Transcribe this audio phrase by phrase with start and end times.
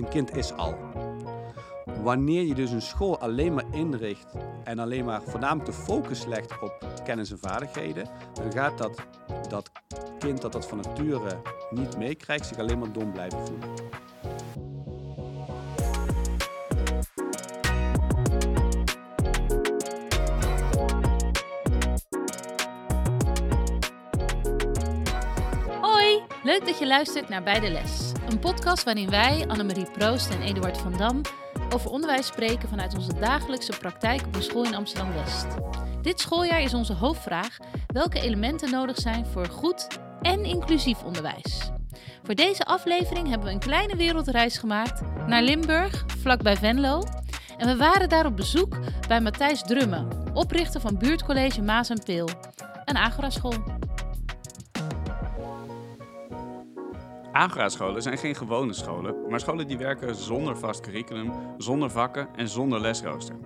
[0.00, 0.74] een kind is al.
[2.02, 4.34] Wanneer je dus een school alleen maar inricht
[4.64, 9.06] en alleen maar voornamelijk de focus legt op kennis en vaardigheden, dan gaat dat,
[9.48, 9.70] dat
[10.18, 13.68] kind dat dat van nature niet meekrijgt zich alleen maar dom blijven voelen.
[26.80, 28.12] Je luistert naar Bij de Les.
[28.28, 31.20] Een podcast waarin wij, Annemarie Proost en Eduard van Dam,
[31.74, 35.46] over onderwijs spreken vanuit onze dagelijkse praktijk op een school in Amsterdam-West.
[36.02, 37.56] Dit schooljaar is onze hoofdvraag
[37.86, 39.86] welke elementen nodig zijn voor goed
[40.22, 41.70] en inclusief onderwijs.
[42.22, 47.02] Voor deze aflevering hebben we een kleine wereldreis gemaakt naar Limburg, vlakbij Venlo.
[47.56, 48.78] En we waren daar op bezoek
[49.08, 52.28] bij Matthijs Drumme, oprichter van buurtcollege Maas en Peel,
[52.84, 53.79] een Agora-school.
[57.32, 62.48] Agora-scholen zijn geen gewone scholen, maar scholen die werken zonder vast curriculum, zonder vakken en
[62.48, 63.36] zonder lesrooster.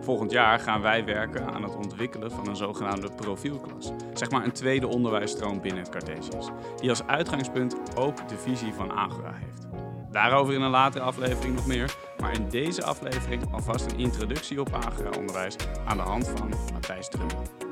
[0.00, 3.92] Volgend jaar gaan wij werken aan het ontwikkelen van een zogenaamde profielklas.
[4.14, 8.92] Zeg maar een tweede onderwijsstroom binnen het Cartesius, die als uitgangspunt ook de visie van
[8.92, 9.66] Agora heeft.
[10.10, 14.72] Daarover in een latere aflevering nog meer, maar in deze aflevering alvast een introductie op
[14.72, 17.69] Agora-onderwijs aan de hand van Matthijs Drummel.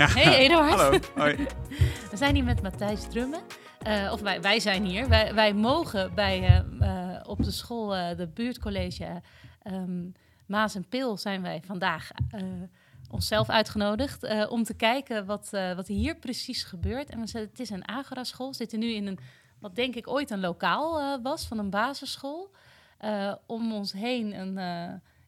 [0.00, 0.08] Ja.
[0.08, 0.70] Hey Eduard.
[0.80, 0.98] Hallo.
[1.14, 1.46] Hoi.
[2.10, 3.40] We zijn hier met Matthijs Drumme.
[3.82, 5.08] Eh, of wij, wij zijn hier.
[5.08, 9.22] Wij, wij mogen bij, eh, eh, op de school, de buurtcollege
[9.62, 10.08] ehm,
[10.46, 12.10] Maas en Peel, zijn wij vandaag
[13.10, 17.10] onszelf uitgenodigd om te kijken wat, wat hier precies gebeurt.
[17.10, 18.48] En we het is een Agora-school.
[18.48, 19.18] We zitten nu in een,
[19.58, 22.50] wat denk ik ooit een lokaal was, van een basisschool.
[23.46, 24.58] Om ons heen een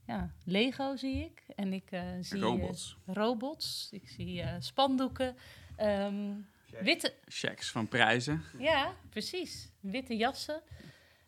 [0.06, 1.42] ja, Lego zie ik.
[1.56, 2.97] En ik eh, zie eh, Robots.
[3.06, 3.89] robots.
[3.91, 5.36] Ik zie eh, spandoeken.
[5.77, 6.33] Ehm,
[6.81, 8.42] witte, Checks van prijzen.
[8.58, 9.70] ja, precies.
[9.80, 10.62] Witte jassen.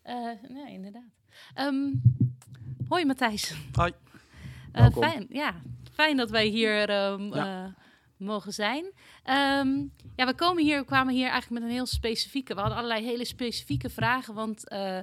[0.02, 1.02] Eh, nee, inderdaad.
[1.54, 1.90] Ehm,
[2.88, 3.54] hoi Matthijs.
[3.72, 3.92] Hoi.
[4.92, 5.54] Fijn, ja,
[5.92, 7.64] fijn dat wij hier ehm, Ja.
[7.64, 7.70] eh,
[8.16, 8.84] mogen zijn.
[9.22, 9.78] Ehm,
[10.16, 12.54] ja, we komen hier, we kwamen hier eigenlijk met een heel specifieke...
[12.54, 14.68] We hadden allerlei hele specifieke vragen, want...
[14.68, 14.98] eh,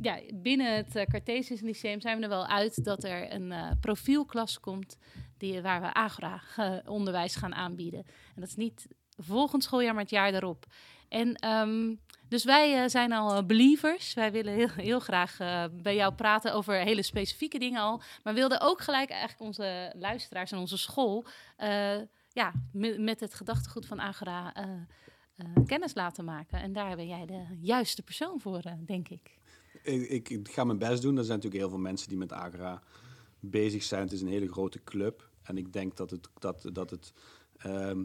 [0.00, 3.70] ja, binnen het uh, Cartesius Lyceum zijn we er wel uit dat er een eh,
[3.80, 4.96] profielklas komt
[5.38, 8.04] die, waar we Agora-onderwijs gaan aanbieden.
[8.34, 8.86] En dat is niet
[9.16, 10.66] volgend schooljaar, maar het jaar daarop.
[11.08, 11.94] En ehm,
[12.28, 14.14] dus wij eh, zijn al eh, believers.
[14.14, 18.02] Wij willen heel, heel graag eh, bij jou praten over hele specifieke dingen al.
[18.22, 21.24] Maar wilden ook gelijk eigenlijk onze luisteraars en onze school...
[21.56, 21.96] eh,
[22.32, 22.52] ja,
[22.98, 24.46] met, het gedachtegoed van eh,
[25.36, 26.60] eh, kennis laten maken.
[26.60, 29.40] En daar ben jij de juiste persoon voor, eh, denk ik.
[29.82, 31.16] Ik, ik, ik ga mijn best doen.
[31.16, 32.82] Er zijn natuurlijk heel veel mensen die met Agra
[33.40, 34.02] bezig zijn.
[34.02, 35.30] Het is een hele grote club.
[35.42, 37.12] En ik denk dat het, dat, dat het,
[37.56, 38.04] ehm,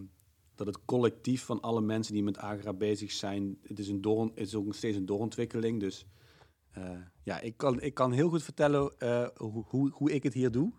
[0.56, 3.58] dat het collectief van alle mensen die met Agra bezig zijn...
[3.64, 5.80] Het is, een door, het is ook nog steeds een doorontwikkeling.
[5.80, 6.06] Dus
[6.72, 6.92] eh,
[7.24, 10.52] ja, ik kan, ik kan heel goed vertellen eh, hoe, hoe, hoe ik het hier
[10.52, 10.72] doe.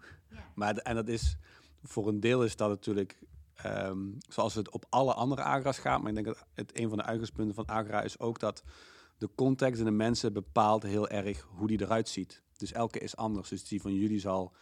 [0.54, 1.36] Maar, en dat is,
[1.82, 3.18] voor een deel is dat natuurlijk...
[3.54, 6.00] ehm, zoals het op alle andere Agra's gaat.
[6.00, 8.62] Maar ik denk dat het, een van de uitgangspunten van Agra is ook dat
[9.18, 12.42] de context en de mensen bepaalt heel erg hoe die eruit ziet.
[12.56, 13.48] Dus elke is anders.
[13.48, 14.52] Dus die van jullie zal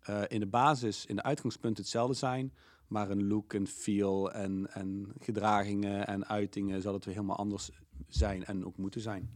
[0.00, 2.52] eh, in de basis, in de uitgangspunten hetzelfde zijn.
[2.86, 7.70] Maar een look en feel en, en gedragingen en uitingen zal het weer helemaal anders
[8.06, 9.30] zijn en ook moeten zijn.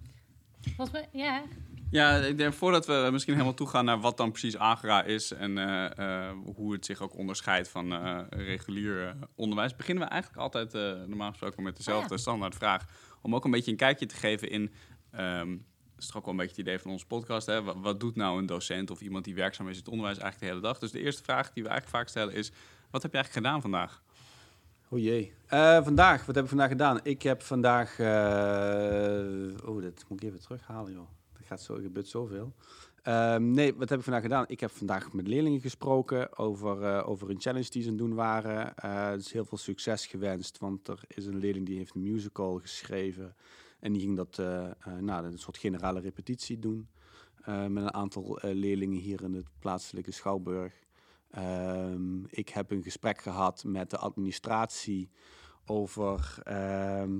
[0.76, 1.42] Volgens mij, ja.
[1.90, 5.58] Ja, ik denk voordat we misschien helemaal toegaan naar wat dan precies Agora is en
[5.58, 10.74] eh, eh, hoe het zich ook onderscheidt van eh, regulier onderwijs, beginnen we eigenlijk altijd
[10.74, 12.16] eh, normaal gesproken met dezelfde Oh ja.
[12.16, 12.84] standaardvraag.
[13.22, 14.70] Om ook een beetje een kijkje te geven in,
[15.10, 17.62] ehm, dat is toch ook wel een beetje het idee van onze podcast, hè?
[17.62, 20.58] Wat, doet nou een docent of iemand die werkzaam is in het onderwijs eigenlijk de
[20.58, 20.80] hele dag?
[20.80, 22.52] Dus de eerste vraag die we eigenlijk vaak stellen is,
[22.90, 24.02] wat heb je eigenlijk gedaan vandaag?
[24.88, 25.32] O jee.
[25.46, 27.00] Eh, vandaag, wat heb ik vandaag gedaan?
[27.02, 27.98] Ik heb vandaag...
[27.98, 31.08] eh, oh, dat moet ik even terughalen, joh.
[31.38, 32.54] Er gaat zo, gebeurt zoveel.
[33.02, 34.44] Ehm, nee, wat heb ik vandaag gedaan?
[34.48, 38.14] Ik heb vandaag met leerlingen gesproken over, eh, over een challenge die ze aan doen
[38.14, 38.76] waren.
[38.76, 42.58] Eh dus heel veel succes gewenst, want er is een leerling die heeft een musical
[42.58, 43.36] geschreven.
[43.80, 44.70] En die ging dat, eh,
[45.00, 46.88] nou, een soort generale repetitie doen.
[47.44, 50.72] met een aantal leerlingen hier in het plaatselijke Schouwburg.
[51.30, 55.10] Ehm, ik heb een gesprek gehad met de administratie
[55.64, 57.12] over ehm,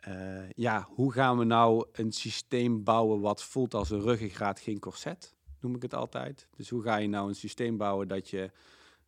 [0.00, 4.78] eh, ja, hoe gaan we nou een systeem bouwen wat voelt als een ruggengraat, geen
[4.78, 6.48] corset, noem ik het altijd.
[6.56, 8.50] Dus hoe ga je nou een systeem bouwen dat, je,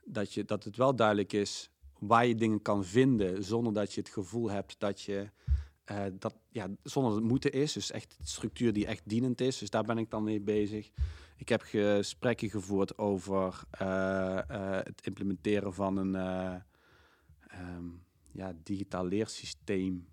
[0.05, 4.01] dat, je, dat het wel duidelijk is waar je dingen kan vinden, zonder dat je
[4.01, 5.31] het gevoel hebt dat je
[5.91, 7.73] eh, dat, ja, zonder het moeten is.
[7.73, 9.59] Dus echt structuur die echt dienend is.
[9.59, 10.91] Dus daar ben ik dan mee bezig.
[11.37, 14.39] Ik heb gesprekken gevoerd over eh,
[14.83, 16.55] het implementeren van een, eh,
[17.47, 17.85] ehm,
[18.33, 20.09] ja, digitaal leersysteem,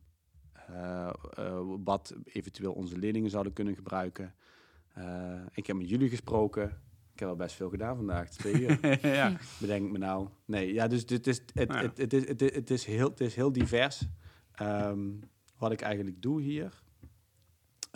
[1.83, 4.33] wat eventueel onze leerlingen zouden kunnen gebruiken.
[4.93, 6.81] Eh, ik heb met jullie gesproken.
[7.13, 8.97] Ik heb al best veel gedaan vandaag, twee uur.
[9.15, 9.37] ja.
[9.59, 10.27] Bedenk me nou.
[10.45, 11.87] Nee, ja, dus dit is, het, Nou ja.
[11.87, 14.01] het, het, is, het, is- het, is heel, het is heel divers
[14.53, 14.99] ehm,
[15.57, 16.73] wat ik eigenlijk doe hier.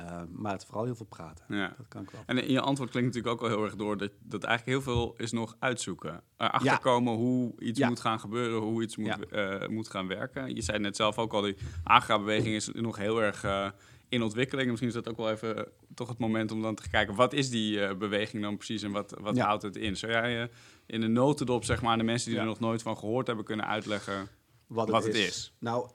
[0.07, 1.45] Ehm, maar het vooral heel veel praten.
[1.47, 1.73] ja.
[1.77, 2.21] Dat kan ik wel.
[2.25, 4.93] En in je antwoord klinkt natuurlijk ook wel heel erg door dat, dat eigenlijk heel
[4.93, 6.21] veel is nog uitzoeken.
[6.37, 6.77] Erachter Ja.
[6.77, 7.87] komen hoe iets Ja.
[7.87, 10.55] moet gaan gebeuren, hoe iets moet, eh, moet gaan werken.
[10.55, 13.69] Je zei net zelf ook al, die agra-beweging is nog heel erg eh,
[14.09, 14.67] in ontwikkeling.
[14.67, 15.63] Misschien is dat ook wel even eh,
[15.93, 18.91] toch het moment om dan te kijken, wat is die eh, beweging dan precies en
[18.91, 19.97] wat, wat houdt het in?
[19.97, 20.47] Zou jij eh,
[20.85, 23.45] in een notendop, zeg maar, aan de mensen die er nog nooit van gehoord hebben,
[23.45, 24.27] kunnen uitleggen?
[24.67, 25.53] Wat, wat het is.
[25.59, 25.89] Nou,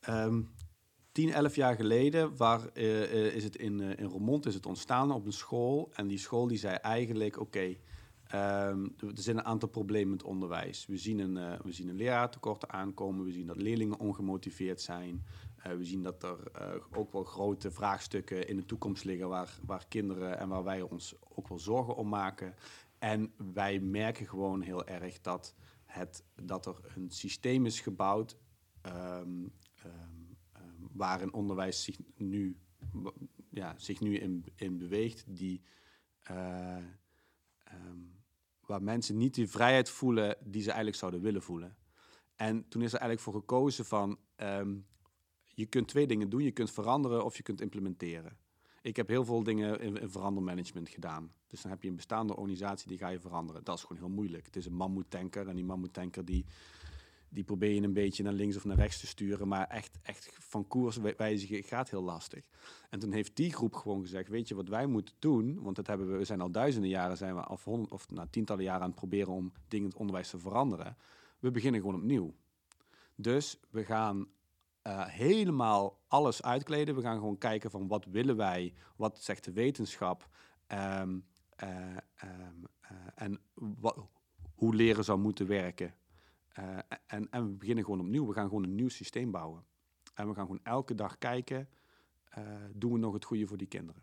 [0.00, 0.40] ehm
[1.16, 4.66] 10, 11 jaar geleden waar, eh, eh, is het in, eh, in Roermond is het
[4.66, 5.90] ontstaan op een school.
[5.92, 7.76] En die school die zei eigenlijk, oké,
[8.26, 10.86] ehm, er zijn een aantal problemen met onderwijs.
[10.86, 13.24] We zien een, eh, we zien een leraartekort aankomen.
[13.24, 15.24] We zien dat leerlingen ongemotiveerd zijn.
[15.76, 16.38] We zien dat er
[16.92, 19.28] ook wel grote vraagstukken in de toekomst liggen...
[19.28, 22.54] Waar, waar kinderen en waar wij ons ook wel zorgen om maken.
[22.98, 25.54] En wij merken gewoon heel erg dat,
[25.84, 28.36] het, dat er een systeem is gebouwd...
[28.82, 29.44] ehm,
[30.96, 32.56] waar een onderwijs zich nu,
[33.50, 35.24] ja, zich nu in, in beweegt...
[35.28, 35.62] die
[36.22, 36.76] eh,
[37.64, 38.00] ehm,
[38.60, 41.76] waar mensen niet die vrijheid voelen die ze eigenlijk zouden willen voelen.
[42.36, 44.76] En toen is er eigenlijk voor gekozen van, ehm,
[45.56, 46.42] je kunt twee dingen doen.
[46.42, 48.36] Je kunt veranderen of je kunt implementeren.
[48.82, 51.32] Ik heb heel veel dingen in, in verandermanagement gedaan.
[51.46, 53.64] Dus dan heb je een bestaande organisatie, die ga je veranderen.
[53.64, 54.46] Dat is gewoon heel moeilijk.
[54.46, 56.46] Het is een mammoetanker en die mammoetanker die,
[57.28, 59.48] die probeer je een beetje naar links of naar rechts te sturen.
[59.48, 62.44] Maar echt, echt van koers wij- wijzigen gaat heel lastig.
[62.90, 65.62] En toen heeft die groep gewoon gezegd, weet je wat wij moeten doen?
[65.62, 68.28] Want dat hebben we, we zijn al duizenden jaren, zijn we, of, honderd, of nou,
[68.30, 70.96] tientallen jaren aan het proberen om dingen in het onderwijs te veranderen.
[71.38, 72.34] We beginnen gewoon opnieuw.
[73.14, 74.26] Dus we gaan
[74.82, 76.94] eh, helemaal alles uitkleden.
[76.94, 80.28] We gaan gewoon kijken van wat willen wij, wat zegt de wetenschap
[80.66, 81.18] ehm,
[81.56, 83.96] eh, ehm, eh, en wa-
[84.54, 85.94] hoe leren zou moeten werken.
[86.56, 88.26] Eh, en, en we beginnen gewoon opnieuw.
[88.26, 89.64] We gaan gewoon een nieuw systeem bouwen.
[90.14, 91.68] En we gaan gewoon elke dag kijken,
[92.28, 92.42] eh,
[92.72, 94.02] doen we nog het goede voor die kinderen?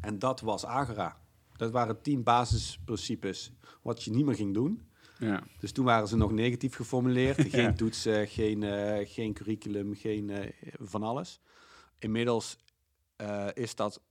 [0.00, 1.24] En dat was Agera.
[1.56, 3.52] Dat waren tien basisprincipes
[3.82, 4.90] wat je niet meer ging doen.
[5.18, 5.42] Ja.
[5.58, 7.40] Dus toen waren ze nog negatief geformuleerd.
[7.54, 11.40] Geen toetsen, geen, eh, geen curriculum, geen van alles.
[11.98, 12.58] Inmiddels
[13.52, 14.02] is, dat,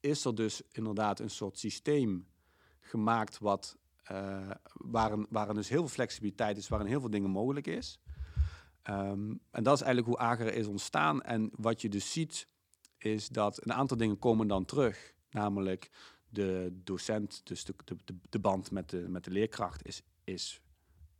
[0.00, 2.26] is er dus inderdaad een soort systeem
[2.80, 7.66] gemaakt wat, eh waarin, waarin dus heel veel flexibiliteit is, waarin heel veel dingen mogelijk
[7.66, 8.00] is.
[8.82, 11.22] Ehm, en dat is eigenlijk hoe Agera is ontstaan.
[11.22, 12.48] En wat je dus ziet,
[12.98, 15.14] is dat een aantal dingen komen dan terug.
[15.30, 15.90] Namelijk
[16.28, 20.62] de docent, dus de, de, de, band met de, met de leerkracht, is, is,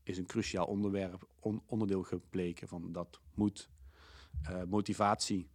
[0.02, 3.70] is een cruciaal onderwerp, on- onderdeel gebleken van dat moet.
[4.42, 5.50] Eh, motivatie.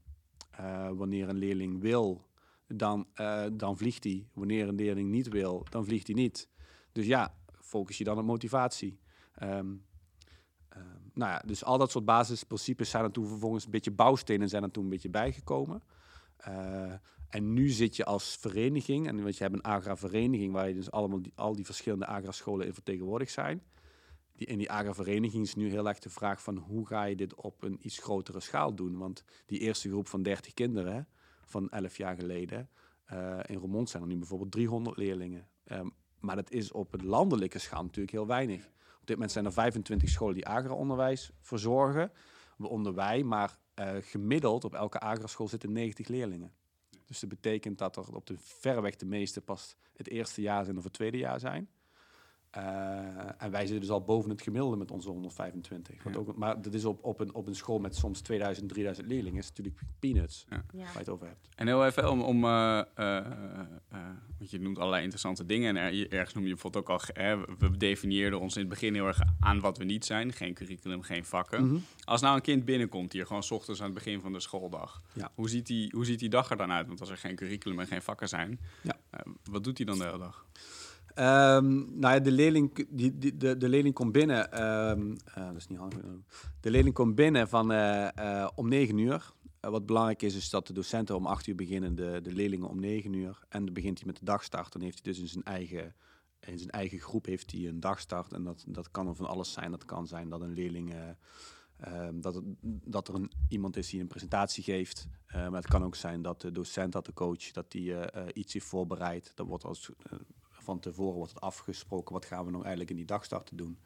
[0.51, 2.25] Eh, wanneer een leerling wil,
[2.67, 3.07] dan,
[3.53, 4.27] dan vliegt hij.
[4.33, 6.49] Wanneer een leerling niet wil, dan vliegt hij niet.
[6.97, 8.99] Dus ja, focus je dan op motivatie.
[9.33, 9.75] Ehm,
[10.69, 14.49] ehm, nou ja, dus al dat soort basisprincipes zijn er toen vervolgens een beetje bouwstenen
[14.49, 15.81] zijn er toen een beetje bijgekomen.
[16.37, 16.93] Eh,
[17.29, 20.91] en nu zit je als vereniging, en want je hebt een agra-vereniging waar je dus
[20.91, 23.61] allemaal die, al die verschillende agra-scholen in vertegenwoordigd zijn.
[24.33, 27.35] Die, in die agra-vereniging is nu heel erg de vraag van hoe ga je dit
[27.35, 28.97] op een iets grotere schaal doen?
[28.97, 31.07] Want die eerste groep van 30 kinderen
[31.43, 32.69] van 11 jaar geleden,
[33.05, 35.47] eh, in Roermond zijn er nu bijvoorbeeld 300 leerlingen.
[35.63, 35.87] Ehm,
[36.27, 38.65] maar dat is op een landelijke schaal natuurlijk heel weinig.
[38.99, 42.11] Op dit moment zijn er 25 scholen die agra-onderwijs verzorgen,
[42.57, 46.53] waaronder wij, maar eh, gemiddeld op elke agra-school zitten 90 leerlingen.
[47.05, 50.77] Dus dat betekent dat er op de verreweg de meeste pas het eerste jaar zijn
[50.77, 51.69] of het tweede jaar zijn.
[52.49, 56.03] Eh, en wij zitten dus al boven het gemiddelde met onze 125.
[56.03, 56.19] Wat Ja.
[56.19, 59.39] ook, maar dat is op, op, een, op een school met soms 2000, 3000 leerlingen.
[59.39, 60.63] is natuurlijk peanuts Ja.
[60.71, 61.49] Waar je het over hebt.
[61.55, 62.81] En heel even om, om eh,
[64.51, 65.77] je noemt allerlei interessante dingen.
[65.77, 68.93] En er, ergens noem je bijvoorbeeld ook al, hè, we definieerden ons in het begin
[68.93, 70.33] heel erg aan wat we niet zijn.
[70.33, 71.65] Geen curriculum, geen vakken.
[71.67, 71.77] Mhm.
[72.03, 75.01] Als nou een kind binnenkomt hier, gewoon 's ochtends aan het begin van de schooldag.
[75.13, 75.31] Ja.
[75.35, 76.87] Hoe, ziet die, hoe ziet die dag er dan uit?
[76.87, 78.95] Want als er geen curriculum en geen vakken zijn, Ja.
[79.09, 80.45] eh, wat doet hij dan de hele dag?
[81.13, 84.51] Ehm, nou ja, de leerling, die, die, de, de leerling komt binnen.
[84.51, 85.99] ehm, eh, dat is niet handig.
[86.61, 89.31] De leerling komt binnen van, eh, om 9 uur.
[89.59, 92.69] Eh, wat belangrijk is, is dat de docenten om 8 uur beginnen, de, de leerlingen
[92.69, 93.45] om 9 uur.
[93.49, 94.71] En dan begint hij met de dagstart.
[94.73, 95.95] Dan heeft hij dus in zijn eigen,
[96.39, 98.33] in zijn eigen groep heeft hij een dagstart.
[98.33, 99.71] En dat, dat kan van alles zijn.
[99.71, 100.93] Dat kan zijn dat een leerling.
[100.93, 101.09] eh,
[101.77, 102.41] ehm, dat,
[102.85, 105.07] dat er een, iemand is die een presentatie geeft.
[105.25, 107.93] Eh, maar het kan ook zijn dat de docent, dat de coach, dat die
[108.33, 109.31] iets heeft voorbereid.
[109.35, 109.91] Dat wordt als,
[110.49, 112.13] van tevoren wordt het afgesproken.
[112.13, 113.77] Wat gaan we nou eigenlijk in die dagstart te doen?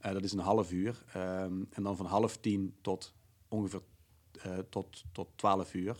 [0.00, 1.02] Dat is een half uur.
[1.12, 3.14] Ehm, en dan van half tien tot
[3.48, 3.82] ongeveer
[4.46, 5.96] uh, tot, tot 12 uur.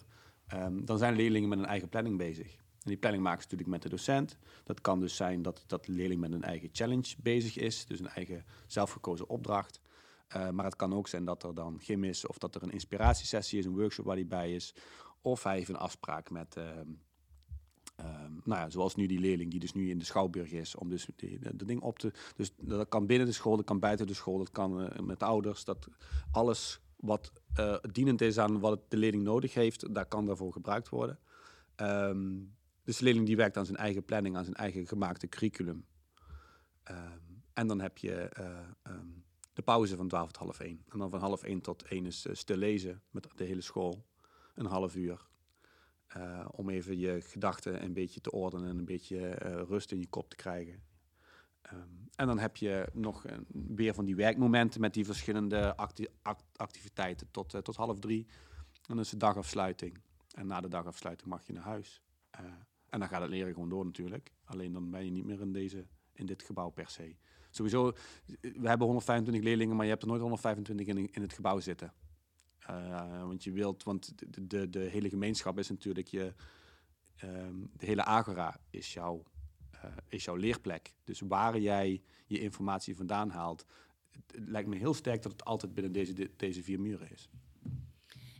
[0.54, 2.54] Um, dan zijn leerlingen met een eigen planning bezig.
[2.54, 4.38] En die planning maken ze natuurlijk met de docent.
[4.64, 7.98] Dat kan dus zijn dat, dat de leerling met een eigen challenge bezig is, dus
[7.98, 9.80] een eigen zelfgekozen opdracht.
[10.36, 12.70] Uh, maar het kan ook zijn dat er dan gym is, of dat er een
[12.70, 14.74] inspiratiesessie is, een workshop waar hij bij is.
[15.22, 19.60] Of hij heeft een afspraak met, uh, um, nou ja, zoals nu die leerling die
[19.60, 22.12] dus nu in de Schouwburg is, om dus de, ding op te...
[22.36, 25.22] Dus dat kan binnen de school, dat kan buiten de school, dat kan uh, met
[25.22, 25.64] ouders.
[25.64, 25.88] Dat
[26.32, 30.88] alles wat uh, dienend is aan wat de leerling nodig heeft, daar kan daarvoor gebruikt
[30.88, 31.18] worden.
[31.76, 32.54] Um,
[32.84, 35.86] dus de leerling die werkt aan zijn eigen planning, aan zijn eigen gemaakte curriculum.
[36.90, 40.84] Um, en dan heb je uh, um, de pauze van 12 tot half 1.
[40.88, 44.04] En dan van half 1 tot 1 is uh, stil lezen met de hele school.
[44.54, 45.28] Een half uur.
[46.50, 49.28] Om even je gedachten een beetje te ordenen en een beetje
[49.68, 50.82] rust in je kop te krijgen.
[51.72, 56.06] Um, en dan heb je nog een, weer van die werkmomenten met die verschillende acti
[56.22, 58.26] act activiteiten tot, uh, tot half drie.
[58.72, 59.98] En dan is de dagafsluiting.
[60.34, 62.02] En na de dagafsluiting mag je naar huis.
[62.40, 62.46] Uh,
[62.88, 64.32] en dan gaat het leren gewoon door natuurlijk.
[64.44, 67.16] Alleen dan ben je niet meer in, deze, in dit gebouw per se.
[67.50, 67.92] Sowieso,
[68.40, 71.92] we hebben 125 leerlingen, maar je hebt er nooit 125 in, in het gebouw zitten.
[73.26, 76.34] Want je wilt, want de, de, de hele gemeenschap is natuurlijk je,
[77.24, 79.22] um, de hele agora is jouw
[80.08, 80.92] is jouw leerplek.
[81.04, 83.66] Dus waar jij je informatie vandaan haalt,
[84.10, 87.28] het, lijkt me heel sterk dat het altijd binnen deze, de, deze vier muren is.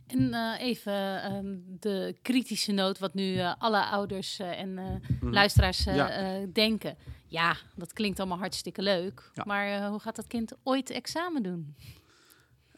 [0.07, 4.73] En uh, even um, de kritische noot, wat nu uh, alle ouders en
[5.21, 5.33] mm.
[5.33, 6.45] luisteraars ja.
[6.53, 6.97] denken.
[7.25, 9.31] Ja, dat klinkt allemaal hartstikke leuk.
[9.33, 9.43] Ja.
[9.47, 11.75] Maar hoe gaat dat kind ooit examen doen?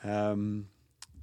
[0.05, 0.71] Um,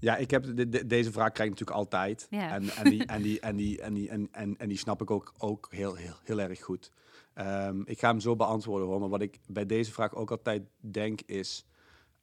[0.01, 2.27] ja, ik heb de, de, deze vraag krijg ik natuurlijk altijd.
[2.31, 2.55] Ja.
[2.55, 5.11] En, en, die, en, die, en, die, en, die, en, en, en die snap ik
[5.11, 6.91] ook, ook heel, heel, heel erg goed.
[7.35, 9.01] Um, ik ga hem zo beantwoorden hoor.
[9.01, 11.67] Maar wat ik bij deze vraag ook altijd denk is...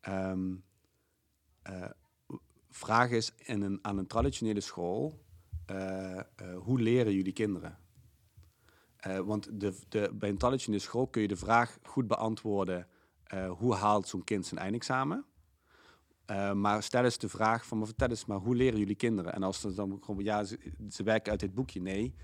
[0.10, 0.64] Um,
[1.70, 1.90] uh,
[2.70, 5.26] vraag is in een, aan een traditionele school...
[5.72, 7.78] Uh, uh, hoe leren jullie kinderen?
[9.26, 12.88] want de, de, bij een traditionele school kun je de vraag goed beantwoorden...
[13.50, 15.26] hoe haalt zo'n kind zijn eindexamen?
[16.54, 19.34] Maar stel eens de vraag van, vertel eens maar, hoe leren jullie kinderen?
[19.34, 20.60] En als ze dan gewoon, ja, ze,
[20.90, 21.82] ze, werken uit dit boekje.
[21.82, 22.16] Nee,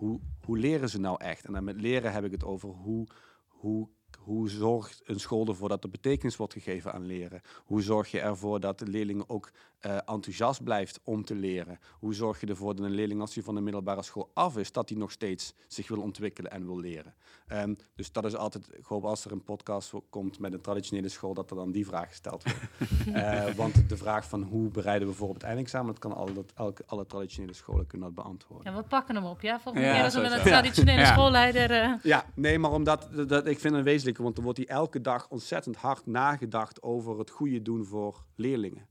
[0.00, 1.44] hoe, hoe leren ze nou echt?
[1.44, 3.06] En dan met leren heb ik het over hoe,
[3.46, 3.88] hoe
[4.18, 7.40] hoe zorgt een school ervoor dat er betekenis wordt gegeven aan leren?
[7.64, 9.50] Hoe zorg je ervoor dat de leerling ook
[9.86, 11.78] uh, enthousiast blijft om te leren?
[11.98, 14.72] Hoe zorg je ervoor dat een leerling als hij van de middelbare school af is,
[14.72, 17.14] dat hij nog steeds zich wil ontwikkelen en wil leren?
[17.52, 21.08] Um, dus dat is altijd, ik hoop als er een podcast komt met een traditionele
[21.08, 23.06] school, dat er dan die vraag gesteld wordt.
[23.06, 26.44] uh, want de vraag van hoe bereiden we voor op het eindexamen, dat kan alle,
[26.54, 28.72] elke, alle traditionele scholen kunnen dat beantwoorden.
[28.72, 29.60] Ja, we pakken hem op, ja?
[29.60, 31.12] Volgende ja, keer als we met een traditionele ja.
[31.12, 31.70] schoolleider...
[31.70, 31.94] Uh...
[32.02, 35.28] Ja, nee, maar omdat, dat, ik vind een wezenlijke want er wordt hier elke dag
[35.28, 38.89] ontzettend hard nagedacht over het goede doen voor leerlingen.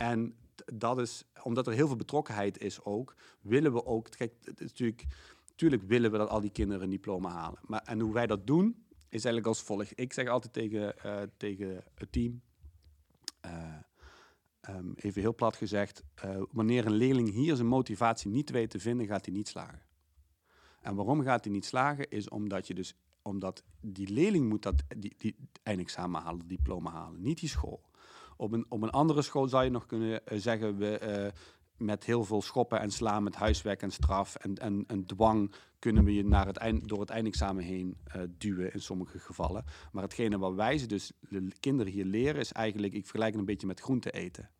[0.00, 0.34] En
[0.74, 5.06] dat is, omdat er heel veel betrokkenheid is ook, willen we ook, kijk, natuurlijk,
[5.46, 7.60] natuurlijk willen we dat al die kinderen een diploma halen.
[7.62, 9.92] Maar, en hoe wij dat doen, is eigenlijk als volgt.
[9.94, 12.40] Ik zeg altijd tegen, uh, tegen het team,
[13.44, 13.76] uh,
[14.68, 18.78] um, even heel plat gezegd, uh, wanneer een leerling hier zijn motivatie niet weet te
[18.78, 19.82] vinden, gaat hij niet slagen.
[20.80, 24.82] En waarom gaat hij niet slagen, is omdat je dus omdat die leerling moet dat
[24.96, 27.89] die, die eindexamen halen, diploma halen, niet die school.
[28.40, 31.42] Op een, op een andere school zou je nog kunnen uh, zeggen, we, uh,
[31.76, 36.14] met heel veel schoppen en slaan, met huiswerk en straf en, en, dwang kunnen we
[36.14, 39.64] je naar het eind, door het eindexamen heen uh, duwen in sommige gevallen.
[39.92, 43.40] Maar hetgene wat wij ze dus de kinderen hier leren is eigenlijk, ik vergelijk het
[43.40, 44.50] een beetje met groente eten.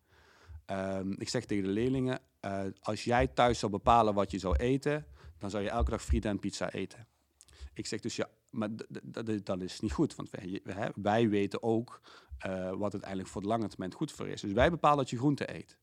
[0.71, 2.19] Um, ik zeg tegen de leerlingen,
[2.81, 5.05] als jij thuis zou bepalen wat je zou eten,
[5.37, 7.07] dan zou je elke dag frieten en pizza eten.
[7.73, 8.69] Ik zeg dus, ja, maar
[9.43, 10.29] dat is niet goed, want
[10.95, 12.01] wij, weten ook
[12.45, 14.41] uh, wat uiteindelijk voor de lange termijn goed voor is.
[14.41, 15.77] Dus wij bepalen dat je groente eet.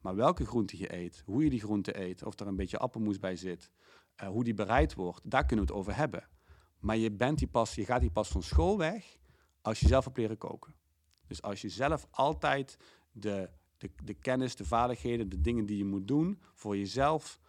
[0.00, 3.18] Maar welke groente je eet, hoe je die groente eet, of er een beetje appelmoes
[3.18, 3.70] bij zit,
[4.22, 6.28] uh, hoe die bereid wordt, daar kunnen we het over hebben.
[6.78, 9.18] Maar je, bent die pas, je gaat die pas van school weg
[9.60, 10.74] als je zelf hebt leren koken.
[11.26, 12.78] Dus als je zelf altijd
[13.12, 17.40] de, de, de kennis, de vaardigheden, de dingen die je moet doen voor jezelf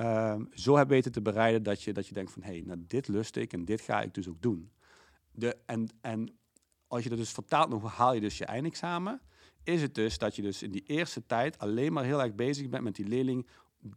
[0.00, 2.84] um, zo hebt weten te bereiden dat je, dat je denkt van hé, hey, nou,
[2.86, 4.70] dit lust ik en dit ga ik dus ook doen.
[5.32, 6.38] De, en, en
[6.86, 9.20] als je dat dus vertaalt hoe haal je dus je eindexamen,
[9.62, 12.68] is het dus dat je dus in die eerste tijd alleen maar heel erg bezig
[12.68, 13.46] bent met die leerling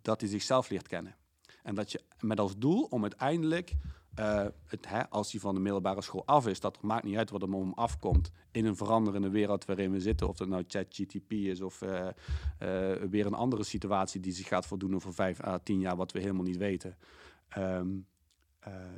[0.01, 1.15] dat hij zichzelf leert kennen.
[1.63, 3.73] En dat je met als doel om uiteindelijk
[4.19, 7.29] uh, het, hè, als hij van de middelbare school af is, dat maakt niet uit
[7.29, 10.27] wat er om hem afkomt in een veranderende wereld waarin we zitten.
[10.27, 12.09] Of dat nou ChatGTP is of uh, uh,
[13.09, 16.19] weer een andere situatie die zich gaat voldoen over vijf à tien jaar, wat we
[16.19, 16.97] helemaal niet weten.
[17.57, 18.07] Um,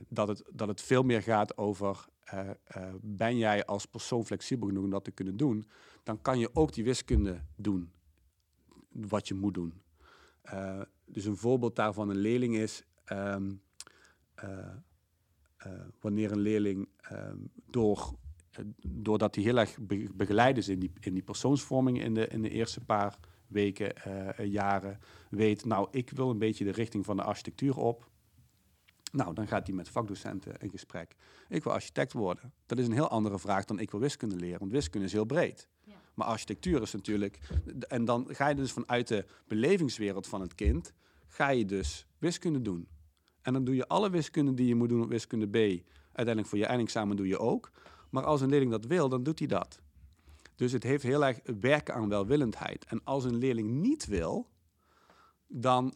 [0.07, 4.67] dat, het, dat het veel meer gaat over eh, eh, ben jij als persoon flexibel
[4.67, 5.65] genoeg om dat te kunnen doen,
[6.03, 7.91] dan kan je ook die wiskunde doen
[8.89, 9.81] wat je moet doen.
[11.05, 13.61] Dus een voorbeeld daarvan een leerling is um,
[15.99, 18.13] wanneer een leerling um, door,
[18.87, 19.77] doordat hij heel erg
[20.13, 23.93] begeleid is in die, in die persoonsvorming in de, in de eerste paar weken,
[24.49, 28.09] jaren, weet, nou, ik wil een beetje de richting van de architectuur op.
[29.11, 31.15] Nou, dan gaat hij met vakdocenten in gesprek.
[31.49, 32.53] Ik wil architect worden.
[32.65, 35.25] Dat is een heel andere vraag dan ik wil wiskunde leren, want wiskunde is heel
[35.25, 35.67] breed.
[35.83, 35.93] Ja.
[36.13, 37.39] Maar architectuur is natuurlijk...
[37.87, 40.93] En dan ga je dus vanuit de belevingswereld van het kind...
[41.27, 42.87] ga je dus wiskunde doen.
[43.45, 45.55] En dan doe je alle wiskunde die je moet doen op wiskunde B...
[46.11, 47.71] uiteindelijk voor je eindexamen doe je ook.
[48.09, 49.79] Maar als een leerling dat wil, dan doet hij dat.
[50.55, 52.85] Dus het heeft heel erg werken aan welwillendheid.
[52.85, 54.49] En als een leerling niet wil,
[55.47, 55.93] dan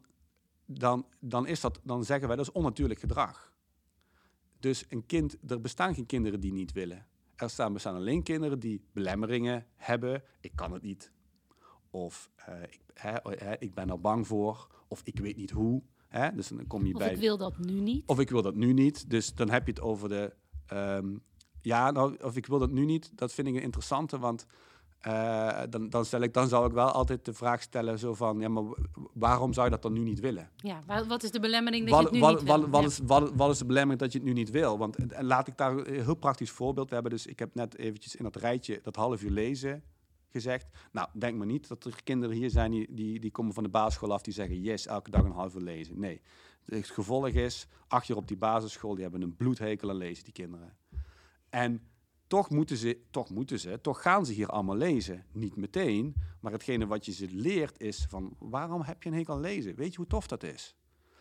[0.71, 3.53] dan, dan, is dat, dan zeggen wij dat is onnatuurlijk gedrag.
[4.59, 7.07] Dus een kind, er bestaan geen kinderen die niet willen.
[7.35, 10.23] Er staan, bestaan alleen kinderen die belemmeringen hebben.
[10.39, 11.11] Ik kan het niet.
[11.89, 14.67] Of uh, ik, ik, ben er bang voor.
[14.87, 15.83] Of ik weet niet hoe.
[16.09, 16.35] Hè?
[16.35, 17.11] Dus dan kom je of bij.
[17.11, 18.03] ik wil dat nu niet.
[18.05, 19.09] Of ik wil dat nu niet.
[19.09, 20.33] Dus dan heb je het over de.
[20.73, 21.21] Um,
[21.61, 23.11] ja, nou, of ik wil dat nu niet.
[23.15, 24.19] Dat vind ik een interessante.
[24.19, 24.45] Want
[25.07, 28.39] uh, dan, dan, stel ik, dan zou ik wel altijd de vraag stellen: zo van,
[28.39, 28.63] ja, maar
[29.13, 30.49] waarom zou je dat dan nu niet willen?
[30.55, 32.69] Ja, wat is de belemmering dat wat, je het nu wat, niet wat, wil?
[32.69, 34.77] Wat, is, wat, wat, is de belemmering dat je het nu niet wil?
[34.77, 36.87] Want en laat ik daar een heel praktisch voorbeeld.
[36.87, 39.83] We hebben dus, ik heb net eventjes in dat rijtje dat half uur lezen
[40.29, 40.67] gezegd.
[40.91, 43.69] Nou, denk maar niet dat er kinderen hier zijn die, die, die komen van de
[43.69, 45.99] basisschool af die zeggen: yes, elke dag een half uur lezen.
[45.99, 46.21] Nee.
[46.65, 50.33] Het gevolg is, acht jaar op die basisschool, die hebben een bloedhekel aan lezen, die
[50.33, 50.77] kinderen.
[51.49, 51.81] En
[52.27, 55.25] toch moeten, ze, toch moeten ze, toch gaan ze hier allemaal lezen.
[55.31, 59.33] Niet meteen, maar hetgene wat je ze leert is van waarom heb je een hekel
[59.33, 59.75] aan lezen?
[59.75, 60.75] Weet je hoe tof dat is?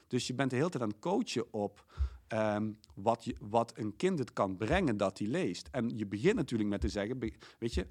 [0.06, 1.84] Dus je bent de hele tijd aan het coachen op
[2.28, 5.68] um, wat, je, wat een kind het kan brengen dat hij leest.
[5.70, 7.18] En je begint natuurlijk met te zeggen,
[7.58, 7.86] weet je,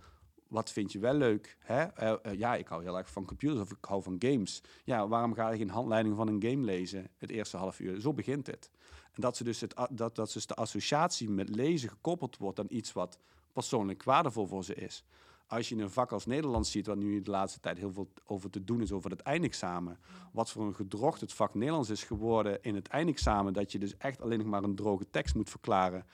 [0.49, 1.57] wat vind je wel leuk?
[1.59, 1.85] Hè?
[2.03, 4.61] Uh, uh, ja, ik hou heel erg van computers of ik hou van games.
[4.83, 7.99] Ja, waarom ga je geen handleiding van een game lezen het eerste half uur?
[7.99, 8.71] Zo begint het.
[9.13, 12.65] En dat ze dus, het, dat, dat dus de associatie met lezen gekoppeld wordt aan
[12.69, 13.19] iets wat
[13.53, 15.03] persoonlijk waardevol voor ze is.
[15.47, 18.49] Als je een vak als Nederlands ziet, waar nu de laatste tijd heel veel over
[18.49, 19.99] te doen is over het eindexamen.
[20.31, 23.53] Wat voor een gedrocht het vak Nederlands is geworden in het eindexamen.
[23.53, 26.05] Dat je dus echt alleen nog maar een droge tekst moet verklaren.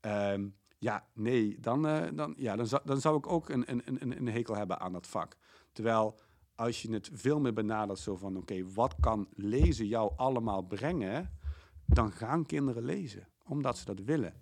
[0.00, 3.82] Um, ja, nee, dan, uh, dan, ja, dan, zou, dan zou ik ook een, een,
[3.84, 5.36] een, een hekel hebben aan dat vak.
[5.72, 6.18] Terwijl
[6.54, 10.62] als je het veel meer benadert, zo van oké, okay, wat kan lezen jou allemaal
[10.62, 11.38] brengen?
[11.86, 14.34] Dan gaan kinderen lezen, omdat ze dat willen.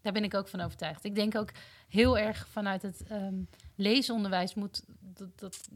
[0.00, 1.04] Daar ben ik ook van overtuigd.
[1.04, 1.50] Ik denk ook
[1.88, 5.68] heel erg vanuit het um, leesonderwijs moet dat, dat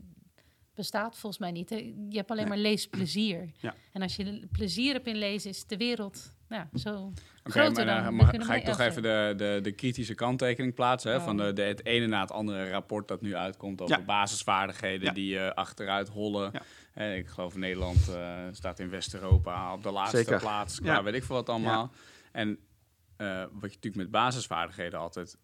[0.75, 1.69] bestaat volgens mij niet.
[1.69, 2.55] Je hebt alleen nee.
[2.55, 3.51] maar leesplezier.
[3.59, 3.75] Ja.
[3.93, 7.13] En als je plezier hebt in lezen, is de wereld ja, zo
[7.51, 8.15] groter maar, dan.
[8.15, 11.11] Mag, ga ik toch even de, de, de kritische kanttekening plaatsen.
[11.11, 11.25] Hè, oh.
[11.25, 14.05] Van de, de, het ene na het andere rapport dat nu uitkomt over ja.
[14.05, 15.13] basisvaardigheden ja.
[15.13, 16.53] die uh, achteruit hollen.
[16.95, 20.39] Eh, ik geloof Nederland uh, staat in West-Europa op de laatste Zeker.
[20.39, 20.81] plaats.
[20.81, 21.91] Qua weet ik veel wat allemaal.
[22.33, 25.39] En uh, wat je natuurlijk met basisvaardigheden altijd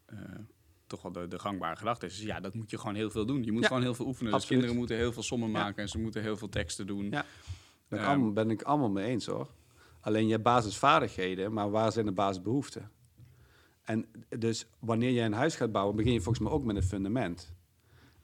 [0.87, 3.27] toch wel de, de, gangbare gedachte is, is, ja, dat moet je gewoon heel veel
[3.27, 3.45] doen.
[3.45, 4.33] Je moet gewoon heel veel oefenen.
[4.33, 4.61] Dus Absoluut.
[4.62, 7.11] Dus kinderen moeten heel veel sommen maken en ze moeten heel veel teksten doen.
[7.11, 7.25] Ja.
[7.88, 9.49] Daar um, allemaal, ben ik allemaal mee eens hoor.
[10.07, 12.90] Alleen je hebt basisvaardigheden, maar waar zijn de basisbehoeften?
[13.83, 14.07] En
[14.38, 17.53] dus wanneer je een huis gaat bouwen, begin je volgens mij ook met een fundament.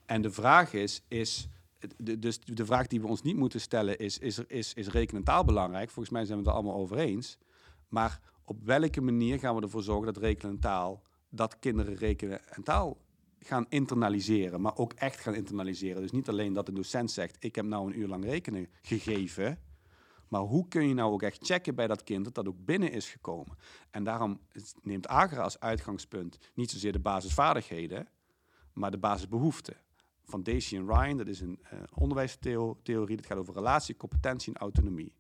[0.07, 1.49] En de vraag is, is
[2.21, 5.45] dus de vraag die we ons niet moeten stellen is, is, is, is rekenen taal
[5.45, 5.91] belangrijk?
[5.91, 7.39] Volgens mij zijn we het er allemaal over eens.
[7.89, 12.55] Maar op welke manier gaan we ervoor zorgen dat rekenen en taal, dat kinderen rekenen
[12.55, 12.99] en taal
[13.39, 16.03] gaan internaliseren, maar ook echt gaan internaliseren.
[16.03, 19.59] Dus niet alleen dat de docent zegt, ik heb nou een uur lang rekenen gegeven,
[20.33, 22.93] maar hoe kun je nou ook echt checken bij dat kind dat dat ook binnen
[22.93, 23.57] is gekomen?
[23.91, 24.41] En daarom
[24.83, 28.09] neemt Agra als uitgangspunt niet zozeer de basisvaardigheden,
[28.73, 29.77] maar de basisbehoeften.
[30.25, 34.61] Van Daisy en Ryan, dat is een uh, onderwijstheorie, dat gaat over relatie, competentie en
[34.61, 35.15] autonomie.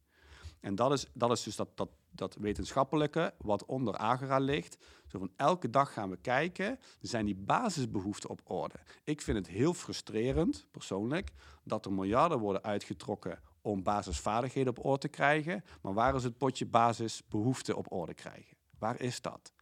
[0.60, 4.84] En dat is, dat is dus dat, dat, dat wetenschappelijke wat onder Agra ligt.
[5.06, 8.78] Zo van elke dag gaan we kijken, zijn die basisbehoeften op orde?
[9.04, 11.32] Ik vind het heel frustrerend, persoonlijk,
[11.64, 15.64] dat er miljarden worden uitgetrokken om basisvaardigheden op orde te krijgen.
[15.82, 18.56] Maar waar is het potje basisbehoeften op orde krijgen?
[18.78, 19.52] Waar is dat?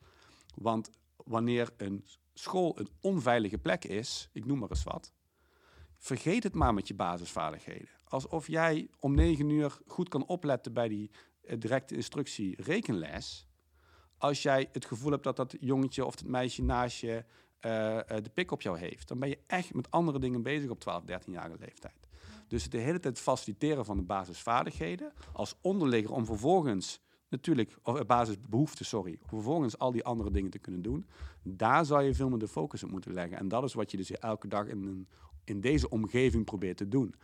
[0.55, 5.13] Want wanneer een school een onveilige plek is, ik noem maar eens wat,
[5.97, 7.89] vergeet het maar met je basisvaardigheden.
[8.05, 11.11] Alsof jij om negen uur goed kan opletten bij die
[11.43, 13.47] eh, directe instructie rekenles.
[14.19, 17.25] Als jij het gevoel hebt dat dat jongetje of dat meisje naast je
[17.61, 20.81] uh, de pik op jou heeft, dan ben je echt met andere dingen bezig op
[20.81, 22.00] 12, 13-jarige leeftijd.
[22.51, 28.09] Dus de hele tijd faciliteren van de basisvaardigheden als onderligger om vervolgens natuurlijk, of op
[28.09, 31.07] basis behoefte, sorry, om vervolgens al die andere dingen te kunnen doen,
[31.43, 33.39] daar zou je veel meer de focus op moeten leggen.
[33.39, 35.09] En dat is wat je dus elke dag in, een,
[35.45, 37.15] in deze omgeving probeert te doen.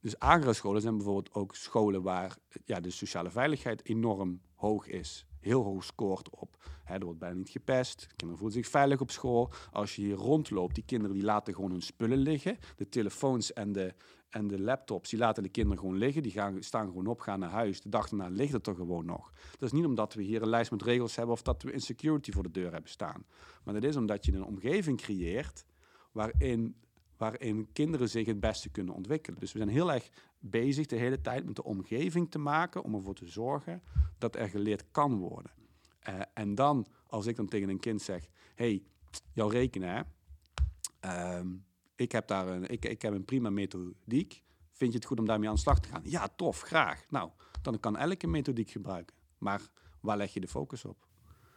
[0.00, 5.26] Dus agroscholen zijn bijvoorbeeld ook scholen waar ja, de sociale veiligheid enorm hoog is.
[5.40, 6.56] Heel hoog scoort op.
[6.84, 8.06] Er wordt bijna niet gepest.
[8.06, 9.52] Kinderen voelen zich veilig op school.
[9.72, 12.58] Als je hier rondloopt, die kinderen die laten gewoon hun spullen liggen.
[12.76, 13.94] De telefoons en de,
[14.36, 16.22] en de laptops, die laten de kinderen gewoon liggen.
[16.22, 17.80] Die gaan, staan gewoon op, gaan naar huis.
[17.80, 19.30] De dag daarna ligt het er gewoon nog.
[19.50, 22.32] Dat is niet omdat we hier een lijst met regels hebben of dat we insecurity
[22.32, 23.24] voor de deur hebben staan.
[23.64, 25.64] Maar dat is omdat je een omgeving creëert
[26.12, 26.76] waarin
[27.16, 29.40] waarin kinderen zich het beste kunnen ontwikkelen.
[29.40, 32.94] Dus we zijn heel erg bezig de hele tijd met de omgeving te maken om
[32.94, 33.82] ervoor te zorgen
[34.18, 35.52] dat er geleerd kan worden.
[36.08, 38.82] Uh, en dan, als ik dan tegen een kind zeg, hey,
[39.32, 40.02] jouw rekenen, hè?
[41.00, 41.48] Ehm,
[41.96, 44.42] ik, heb daar een, ik, ik heb een prima methodiek.
[44.72, 46.02] Vind je het goed om daarmee aan de slag te gaan?
[46.04, 47.04] Ja, tof, graag.
[47.08, 47.30] Nou,
[47.62, 49.16] dan kan elke methodiek gebruiken.
[49.38, 49.60] Maar
[50.00, 51.06] waar leg je de focus op?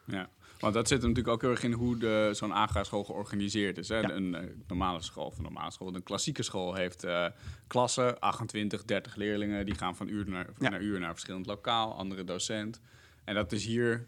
[0.06, 3.90] Ja, want dat zit natuurlijk ook heel erg in hoe zo'n AGA-school georganiseerd is.
[3.90, 4.12] Hè?
[4.12, 7.26] Een, eh, normale school, of een normale school, een klassieke school heeft uh,
[7.68, 9.66] klassen, 28, 30 leerlingen.
[9.66, 12.82] Die gaan van uur naar, naar uur naar verschillend lokaal, andere docent.
[13.24, 14.08] En dat is hier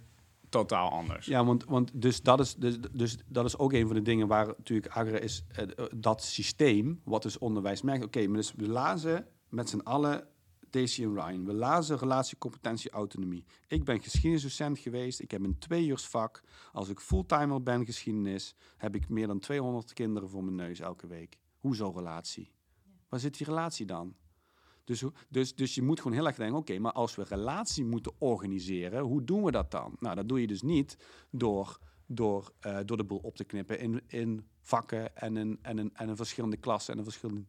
[0.51, 1.25] totaal anders.
[1.25, 4.27] Ja, want, want dus, dat is, dus, dus dat is ook een van de dingen
[4.27, 8.05] waar natuurlijk AGRA is, uh, dat systeem, wat dus onderwijs merkt.
[8.05, 10.27] Oké, maar dus we lazen met z'n allen
[10.69, 11.45] Daisy en Ryan.
[11.45, 13.45] We lazen relatie, competentie, autonomie.
[13.67, 15.19] Ik ben geschiedenisdocent geweest.
[15.19, 16.43] Ik heb een tweeuursvak.
[16.71, 21.07] Als ik fulltimer ben geschiedenis, heb ik meer dan 200 kinderen voor mijn neus elke
[21.07, 21.37] week.
[21.59, 22.51] Hoezo relatie?
[23.09, 24.15] Waar zit die relatie dan?
[24.83, 28.13] Dus, dus, dus je moet gewoon heel erg denken, oké, maar als we relatie moeten
[28.17, 29.95] organiseren, hoe doen we dat dan?
[29.99, 30.97] Nou, dat doe je dus niet
[31.29, 35.93] door, door, uh, door de boel op te knippen in, in vakken en in, en,
[35.93, 37.45] en in verschillende klassen en in verschillende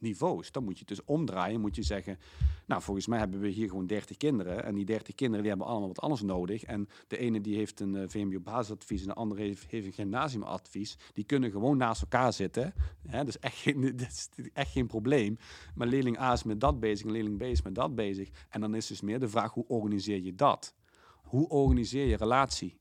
[0.00, 0.52] niveaus.
[0.52, 1.60] Dan moet je het dus omdraaien.
[1.60, 2.18] Moet je zeggen,
[2.66, 4.64] nou volgens mij hebben we hier gewoon 30 kinderen.
[4.64, 6.62] En die 30 kinderen die hebben allemaal wat anders nodig.
[6.62, 9.92] En de ene die heeft een eh, VMBO basisadvies en de andere heeft, heeft een
[9.92, 10.98] gymnasiumadvies.
[11.12, 12.74] Die kunnen gewoon naast elkaar zitten.
[13.06, 13.18] Hè?
[13.18, 15.36] Dat, is echt geen, dat is echt geen probleem.
[15.74, 18.30] Maar leerling A is met dat bezig en leerling B is met dat bezig.
[18.48, 20.74] En dan is dus meer de vraag, hoe organiseer je dat?
[21.22, 22.78] Hoe organiseer je relatie?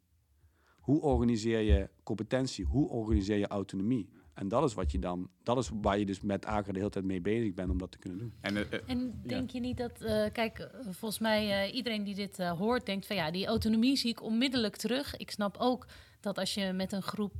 [0.79, 2.65] Hoe organiseer je competentie?
[2.65, 4.09] Hoe organiseer je autonomie?
[4.39, 6.89] En dat is wat je dan, dat is waar je dus met Agra de hele
[6.89, 8.33] tijd mee bezig bent om dat te kunnen doen.
[8.41, 12.85] En, uh, en denk je niet dat, uh, kijk, volgens mij iedereen die dit hoort,
[12.85, 15.17] denkt van ja, die autonomie zie ik onmiddellijk terug.
[15.17, 15.87] Ik snap ook
[16.19, 17.33] dat als je met een groep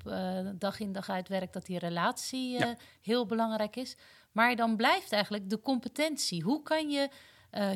[0.56, 2.58] dag in dag uit werkt, dat die relatie
[3.02, 3.98] heel belangrijk is.
[4.32, 6.44] Maar dan blijft eigenlijk de competentie.
[6.44, 7.10] Hoe kan je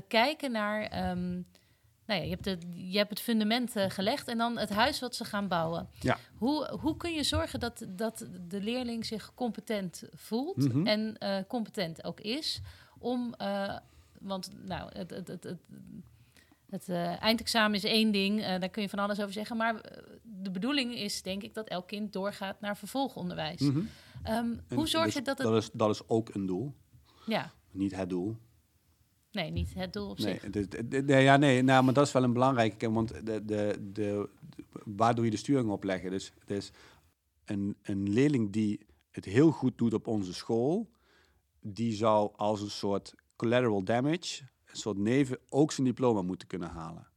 [0.08, 1.10] kijken naar.
[1.12, 1.46] Um,
[2.06, 5.00] nou ja, je, hebt het, je hebt het fundament uh, gelegd en dan het huis
[5.00, 5.90] wat ze gaan bouwen.
[6.00, 6.18] Ja.
[6.36, 10.88] Hoe, hoe kun je zorgen dat, dat de leerling zich competent voelt mm-hmm.
[10.88, 12.62] en uh, competent ook is
[13.00, 13.78] om, uh,
[14.20, 15.60] want nou, het, het, het, het,
[16.70, 16.90] het
[17.20, 19.82] eindexamen is één ding, daar kun je van alles over zeggen, maar
[20.22, 23.60] de bedoeling is denk ik dat elk kind doorgaat naar vervolgonderwijs.
[23.60, 23.90] Mm-hmm.
[24.30, 25.48] Um, hoe zorg je dat het...
[25.48, 26.74] Dat is, dat is ook een doel.
[27.26, 27.52] Ja.
[27.72, 28.38] Niet het doel.
[29.34, 30.50] Nee, niet het doel op nee, zich.
[30.50, 33.90] De, de, de, ja, nee, nou, maar dat is wel een belangrijke, want de, de,
[33.94, 34.30] de,
[34.84, 36.12] waar doe je de sturing op leggen?
[36.12, 36.72] Dus, dus
[37.46, 40.90] een, een leerling die het heel goed doet op onze school,
[41.62, 46.70] die zou als een soort collateral damage, een soort neven, ook zijn diploma moeten kunnen
[46.70, 47.08] halen.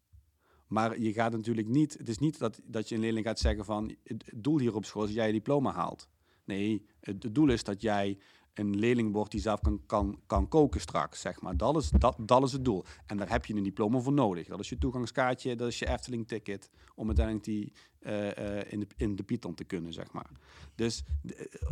[0.66, 3.64] Maar je gaat natuurlijk niet, het is niet dat, dat je een leerling gaat zeggen
[3.64, 6.08] van, het doel hier op school is dat jij je diploma haalt.
[6.44, 8.18] Nee, het, het doel is dat jij
[8.58, 11.56] een leerling wordt die zelf kan, kan, kan koken straks, zeg maar.
[11.56, 12.84] Dat is, dat, dat is het doel.
[13.06, 14.46] En daar heb je een diploma voor nodig.
[14.46, 16.70] Dat is je toegangskaartje, dat is je Efteling-ticket...
[16.94, 20.30] om uiteindelijk die uh, uh, in, de, in de Python te kunnen, zeg maar.
[20.74, 21.04] Dus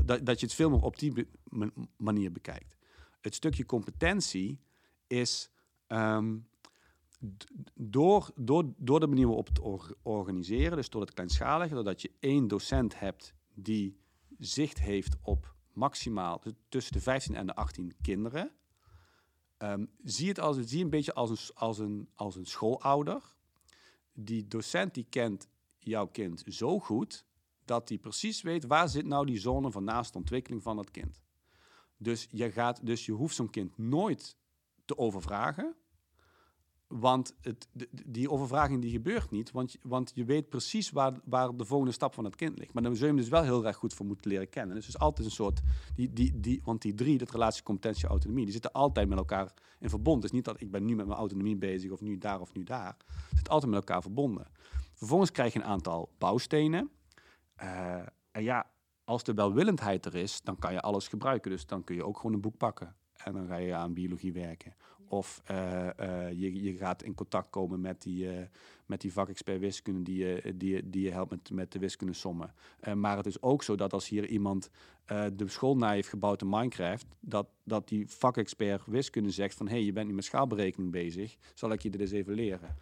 [0.04, 1.28] dat, dat je het veel meer op die
[1.96, 2.76] manier bekijkt.
[3.20, 4.58] Het stukje competentie
[5.06, 5.50] is...
[5.88, 6.46] Um,
[7.74, 9.60] door, door, door de manier waarop het
[10.02, 13.96] organiseren, dus door het kleinschalige, doordat je één docent hebt die
[14.38, 18.52] zicht heeft op maximaal tussen de 15 en de 18 kinderen.
[19.58, 23.22] Um, zie het als, zie een beetje als een, als, een, als een schoolouder.
[24.12, 27.24] Die docent die kent jouw kind zo goed
[27.64, 31.22] dat hij precies weet waar zit nou die zone van naaste ontwikkeling van dat kind.
[31.96, 34.36] Dus je, gaat, dus je hoeft zo'n kind nooit
[34.84, 35.74] te overvragen.
[37.00, 37.68] Want het,
[38.06, 42.14] die overvraging die gebeurt niet, want, want je weet precies waar, waar de volgende stap
[42.14, 42.72] van het kind ligt.
[42.72, 44.74] Maar dan zul je hem dus wel heel erg goed voor moeten leren kennen.
[44.74, 45.60] Dus het is altijd een soort,
[45.94, 49.52] die, die, die, want die drie, dat relatie, competentie, autonomie, die zitten altijd met elkaar
[49.78, 50.16] in verbond.
[50.16, 52.54] Het is niet dat ik ben nu met mijn autonomie bezig of nu daar of
[52.54, 52.96] nu daar.
[53.28, 54.46] Het zit altijd met elkaar verbonden.
[54.92, 56.90] Vervolgens krijg je een aantal bouwstenen.
[57.62, 57.94] Uh,
[58.30, 58.70] en ja,
[59.04, 61.50] als de welwillendheid er is, dan kan je alles gebruiken.
[61.50, 64.32] Dus dan kun je ook gewoon een boek pakken en dan ga je aan biologie
[64.32, 64.74] werken.
[65.08, 68.42] Of eh, eh, je, je gaat in contact komen met die, uh,
[68.86, 72.54] met die vakexpert wiskunde die je, die, die je helpt met, met de wiskunde sommen.
[72.94, 74.70] maar het is ook zo dat als hier iemand
[75.06, 79.74] de school na heeft gebouwd in Minecraft, dat, dat die vakexpert wiskunde zegt van hé,
[79.74, 82.76] hey, je bent nu met schaalberekening bezig, zal ik je dit eens even leren.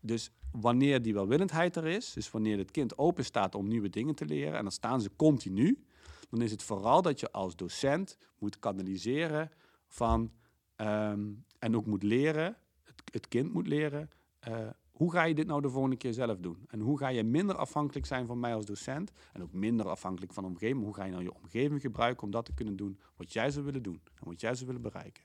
[0.00, 4.14] Dus wanneer die welwillendheid er is, dus wanneer het kind open staat om nieuwe dingen
[4.14, 5.82] te leren, en dan staan ze continu,
[6.30, 9.50] dan is het vooral dat je als docent moet kanaliseren
[9.86, 10.32] van
[10.76, 14.10] ehm, en ook moet leren, het, het kind moet leren,
[14.48, 16.64] uh, hoe ga je dit nou de volgende keer zelf doen?
[16.68, 20.32] En hoe ga je minder afhankelijk zijn van mij als docent en ook minder afhankelijk
[20.32, 20.84] van de omgeving?
[20.84, 23.64] Hoe ga je nou je omgeving gebruiken om dat te kunnen doen wat jij zou
[23.64, 25.24] willen doen en wat jij zou willen bereiken?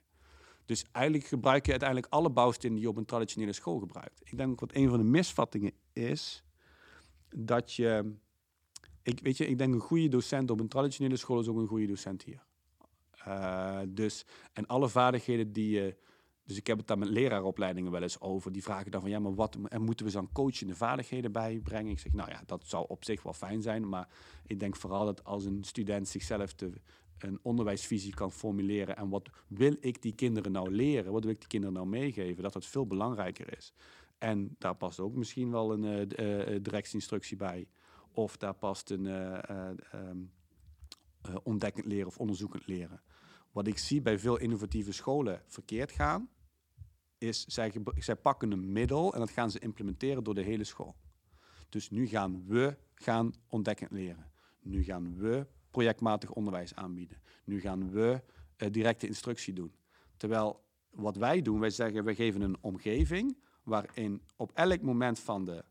[0.65, 4.21] Dus eigenlijk gebruik je uiteindelijk alle bouwstenen die je op een traditionele school gebruikt.
[4.23, 6.43] Ik denk dat een van de misvattingen is
[7.35, 8.13] dat je.
[9.01, 11.67] Ik, weet je, ik denk een goede docent op een traditionele school is ook een
[11.67, 12.43] goede docent hier.
[13.27, 15.95] Uh, dus, en alle vaardigheden die je.
[16.45, 18.51] Dus ik heb het daar met leraaropleidingen wel eens over.
[18.51, 21.91] Die vragen dan van ja, maar wat en moeten we dan coachende vaardigheden bijbrengen?
[21.91, 23.89] Ik zeg, nou ja, dat zou op zich wel fijn zijn.
[23.89, 24.07] Maar
[24.45, 26.71] ik denk vooral dat als een student zichzelf te,
[27.17, 28.95] een onderwijsvisie kan formuleren.
[28.95, 31.11] En wat wil ik die kinderen nou leren?
[31.11, 32.43] Wat wil ik die kinderen nou meegeven?
[32.43, 33.73] Dat dat veel belangrijker is.
[34.17, 37.67] En daar past ook misschien wel een uh, directieinstructie bij.
[38.11, 39.05] Of daar past een
[39.95, 40.31] um,
[41.43, 43.01] ontdekkend leren of onderzoekend leren.
[43.53, 46.29] Wat ik zie bij veel innovatieve scholen verkeerd gaan,
[47.17, 50.95] is zij, zij pakken een middel en dat gaan ze implementeren door de hele school.
[51.69, 54.31] Dus nu gaan we gaan ontdekkend leren.
[54.61, 57.21] Nu gaan we projectmatig onderwijs aanbieden.
[57.45, 58.21] Nu gaan we
[58.57, 59.75] uh, directe instructie doen.
[60.17, 65.45] Terwijl wat wij doen, wij zeggen, we geven een omgeving waarin op elk moment van
[65.45, 65.63] de,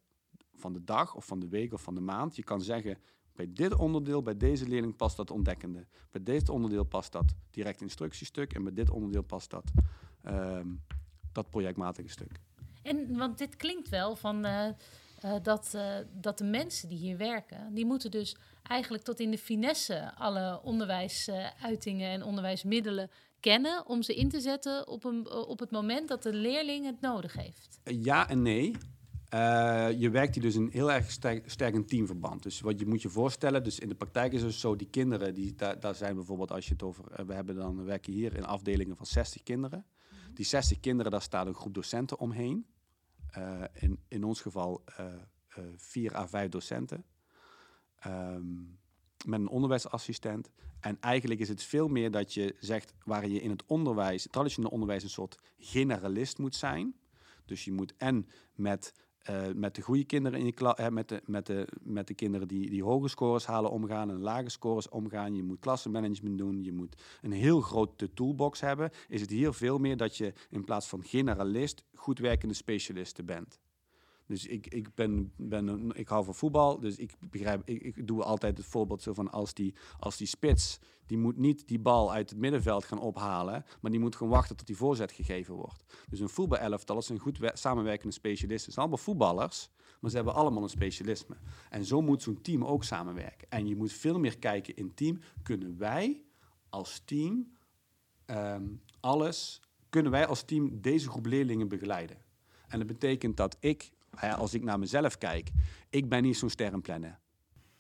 [0.55, 2.99] van de dag of van de week of van de maand je kan zeggen,
[3.35, 5.87] bij dit onderdeel, bij deze leerling past dat ontdekkende.
[6.11, 9.73] Bij dit onderdeel past dat direct instructiestuk en bij dit onderdeel past dat,
[10.27, 10.83] um,
[11.33, 12.40] dat projectmatige stuk.
[12.83, 14.68] En want dit klinkt wel van uh,
[15.25, 19.31] uh, dat, uh, dat de mensen die hier werken, die moeten dus eigenlijk tot in
[19.31, 25.59] de finesse alle onderwijsuitingen en onderwijsmiddelen kennen om ze in te zetten op, een, op
[25.59, 27.81] het moment dat de leerling het nodig heeft?
[27.85, 28.77] Ja en nee.
[29.35, 32.42] Uh, je werkt hier dus in heel erg sterk, sterk een teamverband.
[32.42, 35.35] Dus wat je moet je voorstellen, dus in de praktijk is het zo, die kinderen,
[35.35, 38.12] die, daar, daar zijn bijvoorbeeld als je het over, uh, we hebben dan, we werken
[38.12, 39.87] hier in afdelingen van 60 kinderen.
[40.09, 40.35] Mhm.
[40.35, 42.66] Die 60 kinderen, daar staat een groep docenten omheen.
[43.38, 44.85] Uh, in, in ons geval
[45.77, 47.05] vier à vijf docenten.
[48.07, 48.79] Um,
[49.25, 50.51] met een onderwijsassistent.
[50.81, 54.33] En eigenlijk is het veel meer dat je zegt waar je in het onderwijs, het
[54.33, 56.95] traditionele onderwijs, een soort generalist moet zijn.
[57.45, 58.95] Dus je moet en met,
[59.30, 62.48] uh, met de goede kinderen in je klas, met, de, met, de, met de kinderen
[62.48, 65.35] die, die hoge scores halen omgaan en lage scores omgaan.
[65.35, 68.90] Je moet klassenmanagement doen, je moet een heel grote toolbox hebben.
[69.08, 73.61] Is het hier veel meer dat je in plaats van generalist goed werkende specialisten bent.
[74.33, 78.57] Dus ik, ik, ben, ben, ik hou van voetbal, dus ik begrijp, ik, doe altijd
[78.57, 82.31] het voorbeeld zo van als die, als die spits, die moet niet die bal uit
[82.31, 85.85] het middenveld gaan ophalen, maar die moet gewoon wachten tot die voorzet gegeven wordt.
[86.09, 88.64] Dus een voetbalelftal is een goed samenwerkende specialist.
[88.64, 91.37] Het zijn allemaal voetballers, maar ze hebben allemaal een specialisme.
[91.71, 93.51] En zo moet zo'n team ook samenwerken.
[93.51, 96.25] En je moet veel meer kijken in team, kunnen wij
[96.68, 97.53] als team
[98.27, 102.16] um, alles, kunnen wij als team deze groep leerlingen begeleiden?
[102.68, 105.51] En dat betekent dat ik als ik naar mezelf kijk,
[105.90, 107.20] ik ben niet zo'n sterrenplanner.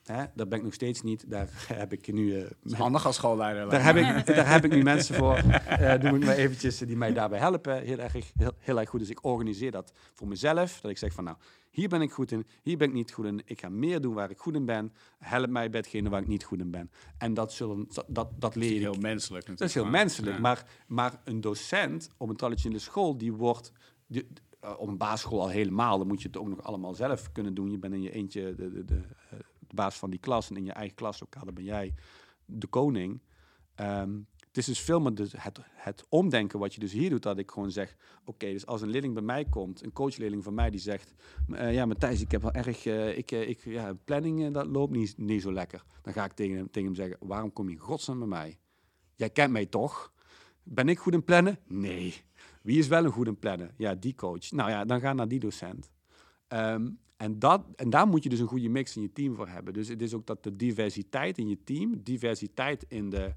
[0.02, 1.30] Hè, dat ben ik nog steeds niet.
[1.30, 1.48] Daar
[1.82, 2.46] heb ik nu...
[2.62, 3.68] Uh, handig als schoolleider.
[3.68, 5.38] Daar heb, ik, daar heb ik nu mensen voor.
[5.38, 7.82] Uh, doe ik maar eventjes die mij daarbij helpen.
[7.82, 9.00] Heel erg, heel, heel erg goed.
[9.00, 10.80] Dus ik organiseer dat voor mezelf.
[10.80, 11.36] Dat ik zeg van nou,
[11.70, 13.42] hier ben ik goed in, hier ben ik niet goed in.
[13.44, 14.92] Ik ga meer doen waar ik goed in ben.
[15.18, 16.90] Help mij bij hetgene waar ik niet goed in ben.
[17.18, 18.80] En dat, zullen, dat, dat leer je.
[18.80, 20.38] Dat is heel menselijk Dat is heel menselijk.
[20.38, 23.72] Maar, maar een docent op een traditionele school, die wordt...
[24.06, 24.26] Die,
[24.64, 27.70] uh, op basisschool al helemaal, dan moet je het ook nog allemaal zelf kunnen doen.
[27.70, 30.56] Je bent in je eentje de, de, de, eh, de baas van die klas en
[30.56, 31.94] in je eigen klaslokaal ben jij
[32.44, 33.20] de koning.
[33.80, 37.22] Um, het is dus veel meer dus het, het omdenken wat je dus hier doet,
[37.22, 40.54] dat ik gewoon zeg, oké, dus als een leerling bij mij komt, een coachleerling van
[40.54, 41.14] mij die zegt,
[41.48, 45.42] uh, ja Matthijs, ik heb wel erg, ik, ik, ja, planning dat loopt niet, niet
[45.42, 45.84] zo lekker.
[46.02, 48.58] Dan ga ik tegen hem, tegen hem zeggen, waarom kom je godsnaam bij mij?
[49.14, 50.12] Jij kent mij toch?
[50.62, 51.58] Ben ik goed in plannen?
[51.66, 52.14] Nee.
[52.62, 53.74] Wie is wel een goede planner?
[53.76, 54.50] Ja, die coach.
[54.50, 55.90] Nou ja, dan ga naar die docent.
[56.48, 59.48] Um, en, dat, en daar moet je dus een goede mix in je team voor
[59.48, 59.72] hebben.
[59.72, 63.34] Dus het is ook dat de diversiteit in je team, diversiteit in de,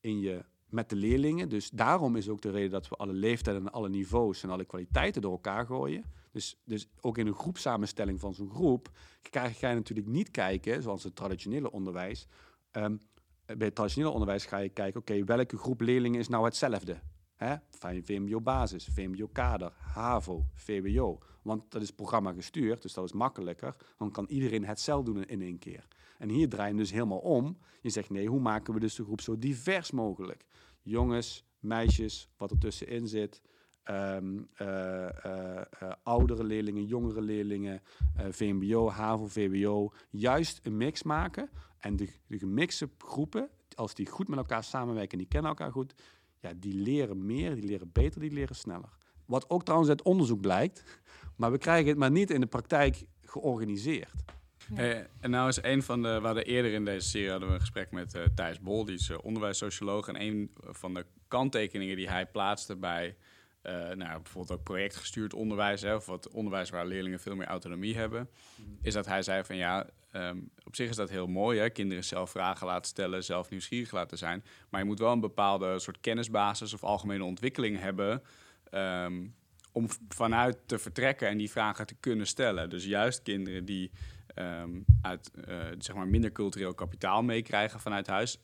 [0.00, 1.48] in je, met de leerlingen.
[1.48, 4.64] Dus daarom is ook de reden dat we alle leeftijden en alle niveaus en alle
[4.64, 6.04] kwaliteiten door elkaar gooien.
[6.30, 8.90] Dus, dus ook in een groepsamenstelling van zo'n groep
[9.30, 12.26] ga je natuurlijk niet kijken, zoals het traditionele onderwijs,
[12.72, 13.00] um,
[13.46, 17.00] bij het traditionele onderwijs ga je kijken, oké, welke groep leerlingen is nou hetzelfde?
[17.36, 17.56] Hè?
[18.02, 21.18] VMBO basis, VMBO kader, HAVO, VWO.
[21.42, 23.76] Want dat is programma gestuurd, dus dat is makkelijker.
[23.98, 25.86] Dan kan iedereen hetzelfde doen in één keer.
[26.18, 27.58] En hier draai je dus helemaal om.
[27.80, 30.46] Je zegt nee, hoe maken we dus de groep zo divers mogelijk?
[30.82, 33.42] Jongens, meisjes, wat er tussenin zit.
[33.82, 37.82] ehm, eh, eh, eh, oudere leerlingen, jongere leerlingen,
[38.30, 39.92] VMBO, HAVO, VWO.
[40.10, 41.50] Juist een mix maken.
[41.78, 45.72] En de, de gemixte groepen, als die goed met elkaar samenwerken en die kennen elkaar
[45.72, 45.94] goed,
[46.48, 48.90] ja, die leren meer, die leren beter, die leren sneller.
[49.24, 50.84] Wat ook trouwens uit onderzoek blijkt,
[51.36, 54.24] maar we krijgen het maar niet in de praktijk georganiseerd.
[54.74, 57.54] Hey, en nou is een van de, we hadden eerder in deze serie hadden we
[57.54, 60.08] een gesprek met eh, Thijs Bol, die is eh, onderwijssocioloog.
[60.08, 63.16] En een van de kanttekeningen die hij plaatste bij
[63.66, 67.96] eh, nou, bijvoorbeeld ook projectgestuurd onderwijs, hè, of wat onderwijs waar leerlingen veel meer autonomie
[67.96, 68.28] hebben,
[68.82, 72.04] is dat hij zei van ja, ehm, op zich is dat heel mooi, hè, kinderen
[72.04, 76.00] zelf vragen laten stellen, zelf nieuwsgierig laten zijn, maar je moet wel een bepaalde soort
[76.00, 78.22] kennisbasis of algemene ontwikkeling hebben.
[78.70, 79.26] ehm,
[79.72, 82.70] om vanuit te vertrekken en die vragen te kunnen stellen.
[82.70, 83.90] Dus juist kinderen die
[84.36, 84.70] ehm,
[85.02, 88.40] uit eh, zeg maar minder cultureel kapitaal meekrijgen vanuit huis,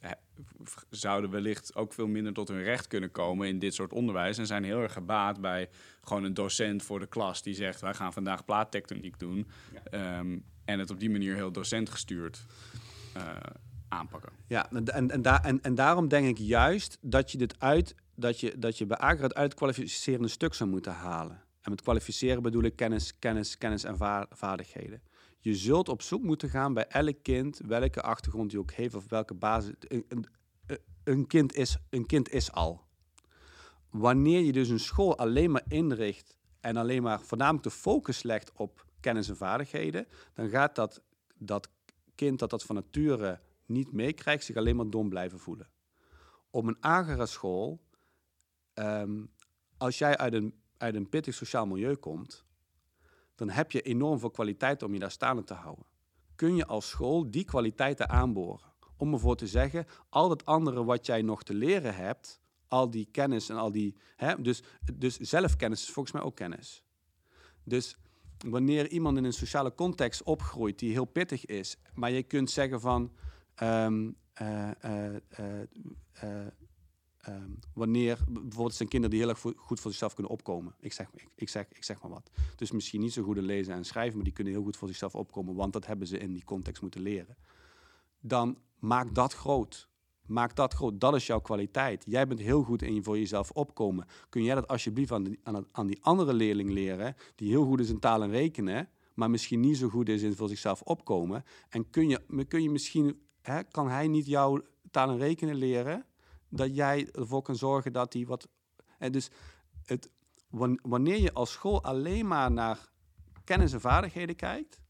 [0.91, 4.39] zouden wellicht ook veel minder tot hun recht kunnen komen in dit soort onderwijs.
[4.39, 5.69] En zijn heel erg gebaat bij
[6.03, 9.47] gewoon een docent voor de klas die zegt: wij gaan vandaag plaattectoniek doen.
[9.91, 12.45] Ehm, en het op die manier heel docentgestuurd
[13.13, 13.37] eh,
[13.89, 14.33] aanpakken.
[14.47, 18.41] Ja, en, en, daar en, en daarom denk ik juist dat je dit uit, dat
[18.41, 21.41] je, dat je bij Agra het uitkwalificerende stuk zou moeten halen.
[21.61, 25.03] En met kwalificeren bedoel ik kennis, kennis, kennis en va- vaardigheden.
[25.45, 29.09] Je zult op zoek moeten gaan bij elk kind, welke achtergrond hij ook heeft of
[29.09, 29.73] welke basis.
[29.79, 30.27] Een, een,
[31.05, 32.85] een, kind, is, een kind is al.
[33.91, 38.53] Wanneer je dus een school alleen maar inricht en alleen maar voornamelijk de focus legt
[38.53, 41.03] op kennis en vaardigheden, dan gaat dat,
[41.35, 41.69] dat
[42.15, 45.69] kind dat dat van nature niet meekrijgt, zich alleen maar dom blijven voelen.
[46.51, 47.81] Op een agere school,
[48.75, 49.25] ehm,
[49.77, 52.45] als jij uit een, uit een pittig sociaal milieu komt,
[53.47, 55.85] dan heb je enorm veel kwaliteiten om je daar staande te houden.
[56.35, 58.73] Kun je als school die kwaliteiten aanboren?
[58.97, 63.09] Om ervoor te zeggen, al dat andere wat jij nog te leren hebt, al die
[63.11, 63.97] kennis en al die...
[64.17, 64.63] Hè, dus,
[64.95, 66.83] dus zelfkennis is volgens mij ook kennis.
[67.65, 67.97] Dus
[68.47, 72.81] wanneer iemand in een sociale context opgroeit die heel pittig is, maar je kunt zeggen
[72.81, 73.13] van...
[73.55, 75.15] ehm, eh, eh,
[76.11, 76.47] eh,
[77.23, 80.75] eh, ehm, wanneer bijvoorbeeld zijn kinderen die heel erg goed voor zichzelf kunnen opkomen.
[80.81, 82.31] Ik zeg, ik, zeg, ik zeg maar wat.
[82.57, 84.89] Dus misschien niet zo goed in lezen en schrijven, maar die kunnen heel goed voor
[84.89, 87.37] zichzelf opkomen, want dat hebben ze in die context moeten leren.
[88.21, 89.89] Dan maak dat groot.
[90.27, 91.01] Maak dat groot.
[91.01, 92.05] Dat is jouw kwaliteit.
[92.07, 94.07] Jij bent heel goed in voor jezelf opkomen.
[94.29, 97.89] Kun jij dat alsjeblieft aan, aan, aan die andere leerling leren, die heel goed is
[97.89, 101.45] in taal en rekenen, maar misschien niet zo goed is in voor zichzelf opkomen.
[101.69, 106.07] En kun je, kun je misschien, hè, kan hij niet jouw taal en rekenen leren,
[106.53, 108.49] dat jij ervoor kan zorgen dat hij wat.
[108.99, 109.31] En dus
[109.85, 110.11] het,
[110.49, 112.91] wan- wanneer je als school alleen maar naar
[113.45, 114.81] kennis en vaardigheden kijkt,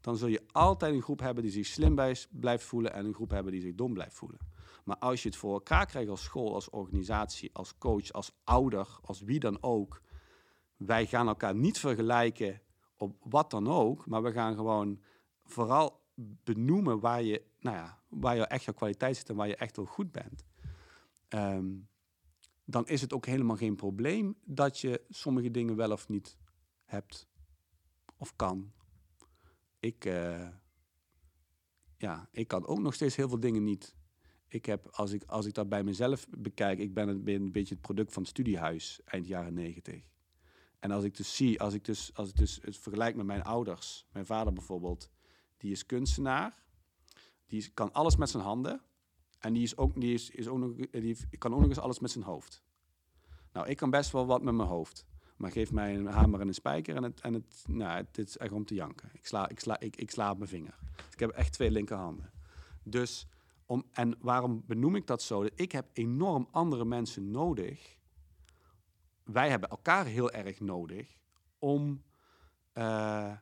[0.00, 1.94] dan zul je altijd een groep hebben die zich slim
[2.30, 4.38] blijft voelen en een groep hebben die zich dom blijft voelen.
[4.84, 8.98] Maar als je het voor elkaar krijgt als school, als organisatie, als coach, als ouder,
[9.02, 10.02] als wie dan ook,
[10.76, 12.60] wij gaan elkaar niet vergelijken
[12.96, 15.00] op wat dan ook, maar we gaan gewoon
[15.44, 16.00] vooral
[16.44, 19.76] benoemen waar je, nou ja, waar je echt jouw kwaliteit zit en waar je echt
[19.76, 20.44] wel goed bent.
[21.28, 21.76] Ehm,
[22.64, 26.38] dan is het ook helemaal geen probleem dat je sommige dingen wel of niet
[26.84, 27.28] hebt
[28.16, 28.72] of kan.
[29.80, 30.48] Ik, eh,
[31.96, 33.96] ja, ik kan ook nog steeds heel veel dingen niet.
[34.48, 37.74] Ik heb, als ik, als ik dat bij mezelf bekijk, ik ben een, een beetje
[37.74, 40.06] het product van het studiehuis eind jaren negentig.
[40.78, 43.42] En als ik dus zie, als ik dus, als ik dus het vergelijk met mijn
[43.42, 45.10] ouders, mijn vader bijvoorbeeld,
[45.56, 46.62] die is kunstenaar,
[47.46, 48.82] die kan alles met zijn handen
[49.38, 51.98] en die, is ook, die, is, is ook nog, die kan ook nog eens alles
[51.98, 52.62] met zijn hoofd.
[53.52, 55.06] Nou, ik kan best wel wat met mijn hoofd.
[55.38, 58.36] Maar geef mij een hamer en een spijker en het, en het, nou, het is
[58.36, 59.10] echt om te janken.
[59.12, 60.78] Ik sla, ik, sla, ik, ik sla op mijn vinger.
[61.12, 62.30] Ik heb echt twee linkerhanden.
[62.82, 63.26] Dus,
[63.66, 65.46] om, en waarom benoem ik dat zo?
[65.54, 67.96] Ik heb enorm andere mensen nodig.
[69.24, 71.16] Wij hebben elkaar heel erg nodig
[71.58, 72.02] om,
[72.72, 73.32] eh,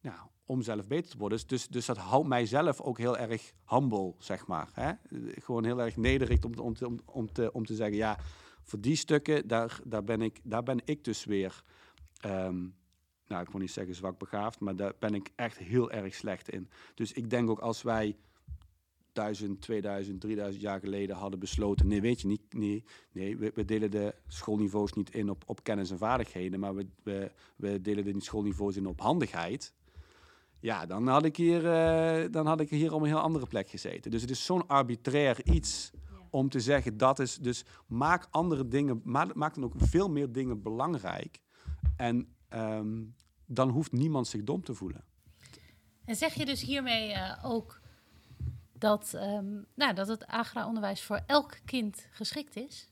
[0.00, 1.38] ja, om zelf beter te worden.
[1.38, 4.68] Dus, dus, dus dat houdt mijzelf ook heel erg humble, zeg maar.
[4.72, 4.92] Hè?
[5.40, 8.18] Gewoon heel erg nederig om, om, om, te, om te zeggen, ja,
[8.62, 11.62] voor die stukken, daar, daar, ben, ik, daar ben ik dus weer,
[12.20, 12.58] ehm,
[13.26, 16.48] nou, ik wil niet zeggen zwak begaafd, maar daar ben ik echt heel erg slecht
[16.48, 16.68] in.
[16.94, 18.16] Dus ik denk ook als wij
[19.12, 23.64] 1000, 2000, 3000 jaar geleden hadden besloten, nee, weet je niet, nee, nee we, we
[23.64, 28.04] delen de schoolniveaus niet in op, op kennis en vaardigheden, maar we, we, we delen
[28.04, 29.72] de schoolniveaus in op handigheid.
[30.60, 33.68] Ja, dan had ik hier, eh, dan had ik hier op een heel andere plek
[33.70, 34.10] gezeten.
[34.10, 35.90] Dus het is zo'n arbitrair iets
[36.30, 37.36] om te zeggen dat is.
[37.36, 41.40] Dus maak andere dingen, ma- maak dan ook veel meer dingen belangrijk.
[41.96, 43.02] En ehm,
[43.46, 45.04] dan hoeft niemand zich dom te voelen.
[46.04, 47.80] En zeg je dus hiermee eh, ook
[48.72, 52.89] dat, ehm, nou, dat het agra-onderwijs voor elk kind geschikt is?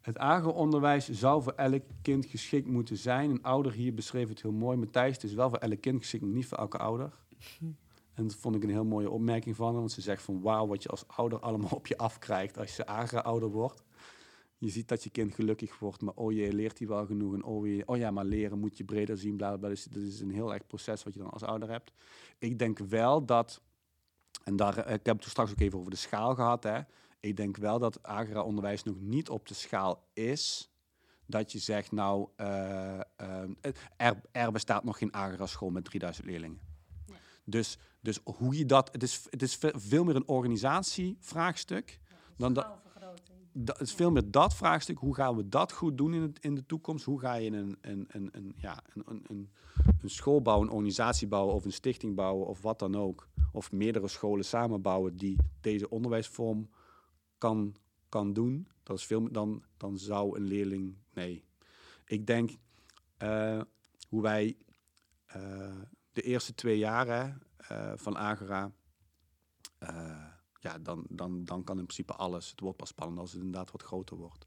[0.00, 3.30] Het AGO-onderwijs zou voor elk kind geschikt moeten zijn.
[3.30, 4.76] Een ouder hier beschreef het heel mooi.
[4.76, 7.12] Matthijs, het is wel voor elk kind geschikt, maar niet voor elke ouder.
[8.14, 9.74] En dat vond ik een heel mooie opmerking van haar.
[9.74, 12.86] Want ze zegt van wauw, wat je als ouder allemaal op je afkrijgt als je
[12.86, 13.82] AGA-ouder wordt.
[14.58, 17.34] Je ziet dat je kind gelukkig wordt, maar oh je leert hij wel genoeg.
[17.34, 19.36] En oh, je, oh ja, maar leren moet je breder zien.
[19.36, 19.68] Bla, bla.
[19.68, 21.92] Dus dat is een heel erg proces wat je dan als ouder hebt.
[22.38, 23.60] Ik denk wel dat,
[24.44, 26.62] en daar, eh, ik heb het er straks ook even over de schaal gehad.
[26.62, 26.80] Hè.
[27.20, 30.70] Ik denk wel dat AGRA-onderwijs nog niet op de schaal is
[31.26, 33.50] dat je zegt, nou, eh, eh,
[33.96, 36.60] er, er bestaat nog geen AGRA-school met 3000 leerlingen.
[37.44, 42.00] Dus, dus hoe je dat, het is, het is ve- veel meer een organisatievraagstuk.
[42.36, 42.66] Dan dat,
[43.52, 44.98] dat is veel meer dat vraagstuk.
[44.98, 47.04] Hoe gaan we dat goed doen in, het, in de toekomst?
[47.04, 49.50] Hoe ga je een, een, een, een, ja, een, een, een,
[50.00, 53.28] een school bouwen, een organisatie bouwen of een stichting bouwen of wat dan ook?
[53.52, 56.68] Of meerdere scholen samenbouwen die deze onderwijsvorm
[57.38, 57.76] kan,
[58.08, 58.68] kan doen.
[58.82, 60.96] Dat is veel dan, dan zou een leerling.
[61.14, 61.44] Nee.
[62.04, 62.50] Ik denk
[63.16, 63.60] eh,
[64.08, 64.56] hoe wij
[65.26, 65.76] eh,
[66.12, 68.72] de eerste twee jaren eh, van Agora.
[70.60, 72.50] ja, dan, dan, dan kan in principe alles.
[72.50, 74.46] Het wordt pas spannend als het inderdaad wat groter wordt.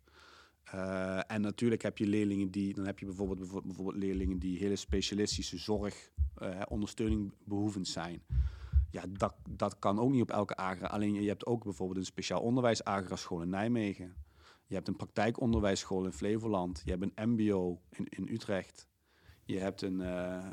[1.27, 4.75] En natuurlijk heb je leerlingen die, dan heb je bijvoorbeeld, bijvo- bijvoorbeeld leerlingen die hele
[4.75, 6.11] specialistische zorg,
[6.67, 8.23] ondersteuning behoevend zijn.
[8.91, 10.87] Ja, dat, dat kan ook niet op elke agra.
[10.87, 14.13] Alleen je hebt ook bijvoorbeeld een speciaal onderwijs agra school in Nijmegen.
[14.67, 16.81] Je hebt een praktijkonderwijsschool in Flevoland.
[16.85, 18.87] Je hebt een MBO in, in Utrecht.
[19.45, 20.43] Je hebt een, eh, eh,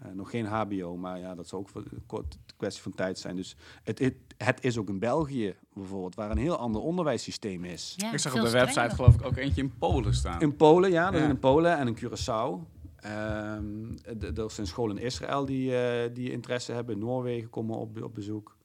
[0.00, 3.18] eh, nog geen HBO, maar ja, dat zal ook voor- een kort kwestie van tijd
[3.18, 3.36] zijn.
[3.36, 7.94] Dus het, het, het is ook in België bijvoorbeeld, waar een heel ander onderwijssysteem is.
[7.96, 10.40] Ja, ik zag op de website geloof ik ook eentje in Polen staan.
[10.40, 11.26] In Polen, ja, dat Ja.
[11.26, 12.68] is in Polen en in Curaçao.
[13.02, 16.94] Ehm, d- er zijn scholen in Israël die, eh, die interesse hebben.
[16.94, 18.56] In Noorwegen komen op, op bezoek.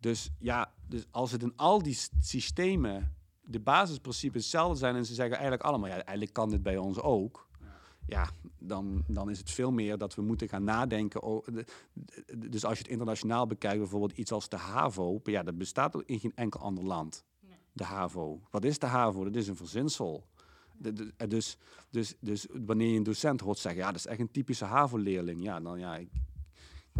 [0.00, 5.14] Dus ja, dus als het in al die systemen de basisprincipes hetzelfde zijn en ze
[5.14, 7.46] zeggen eigenlijk allemaal, ja, eigenlijk kan dit bij ons ook.
[8.06, 11.22] Ja, dan, dan is het veel meer dat we moeten gaan nadenken.
[11.22, 11.64] o- de-
[12.26, 16.02] de- Dus als je het internationaal bekijkt, bijvoorbeeld iets als de HAVO, ja, dat bestaat
[16.06, 17.24] in geen enkel ander land.
[17.72, 18.40] De HAVO.
[18.50, 19.24] Wat is de HAVO?
[19.24, 20.24] Dat is een verzinsel.
[21.28, 21.56] Dus,
[21.90, 25.42] dus, dus wanneer je een docent hoort zeggen, ja, dat is echt een typische HAVO-leerling.
[25.42, 26.08] Ja, dan ja, ik,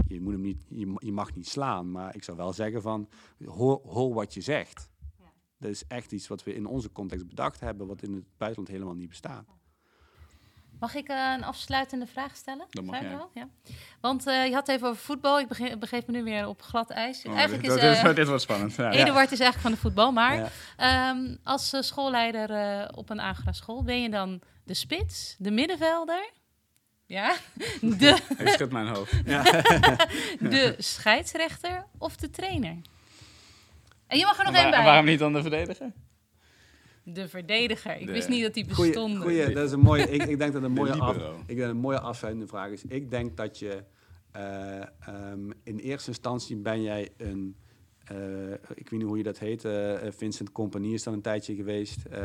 [0.06, 3.08] je, moet hem niet, je, je mag niet slaan, maar ik zou wel zeggen van,
[3.44, 4.90] hoor, hoor wat je zegt.
[5.58, 8.68] Dat is echt iets wat we in onze context bedacht hebben, wat in het buitenland
[8.68, 9.57] helemaal niet bestaat.
[10.80, 12.66] Mag ik eh, een afsluitende vraag stellen?
[12.70, 13.08] Dat mag jij.
[13.10, 13.30] wel?
[13.34, 13.48] Ja.
[14.00, 15.40] Want eh, je had het even over voetbal.
[15.40, 17.24] Ik begin, begeef me nu weer op glad ijs.
[17.26, 18.74] Oh, eigenlijk dit, is dit, eh, dit wordt spannend.
[18.74, 18.90] Ja.
[18.90, 20.12] Eduard is eigenlijk van de voetbal.
[20.12, 20.48] Maar Ja.
[20.76, 26.30] ehm, als schoolleider op een Agra school, ben je dan de spits, de middenvelder?
[27.06, 27.34] Ja,
[27.80, 29.12] de, Ik schud mijn hoofd.
[30.50, 32.76] de scheidsrechter of de trainer?
[34.06, 34.84] En je mag er nog één bij.
[34.84, 35.92] waarom niet dan de verdediger?
[37.12, 38.00] De verdediger.
[38.00, 39.20] Ik De- wist niet dat die Goeie, bestonden.
[39.22, 41.76] goeie, dat is een mooie, ik, ik denk dat een mooie, af, ik denk een
[41.76, 42.84] mooie afsluitende vraag is.
[42.88, 43.82] Ik denk dat je
[44.32, 47.56] eh, ehm, in eerste instantie ben jij een,
[48.04, 48.16] eh,
[48.52, 52.04] ik weet niet hoe je dat heet, eh, Vincent Compagnie is dan een tijdje geweest.
[52.04, 52.18] eh,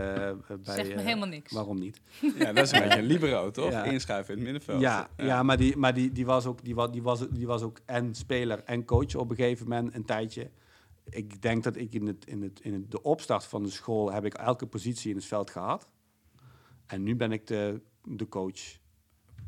[0.64, 1.52] bij, Zegt me helemaal niks.
[1.52, 2.02] Waarom niet?
[2.40, 3.72] Ja, dat is een beetje een libero, toch?
[3.72, 3.84] Ja.
[3.84, 4.82] Inschuiven in het middenveld.
[4.82, 5.44] Ja, ja.
[5.44, 8.16] maar, die, maar die, die, was ook, die, was, die, was, die was ook en
[8.16, 10.50] speler en coach op een gegeven moment een tijdje.
[11.10, 14.12] Ik denk dat ik in, het, in, het, in het, de opstart van de school
[14.12, 15.90] heb ik elke positie in het veld gehad.
[16.86, 18.78] En nu ben ik de, de coach,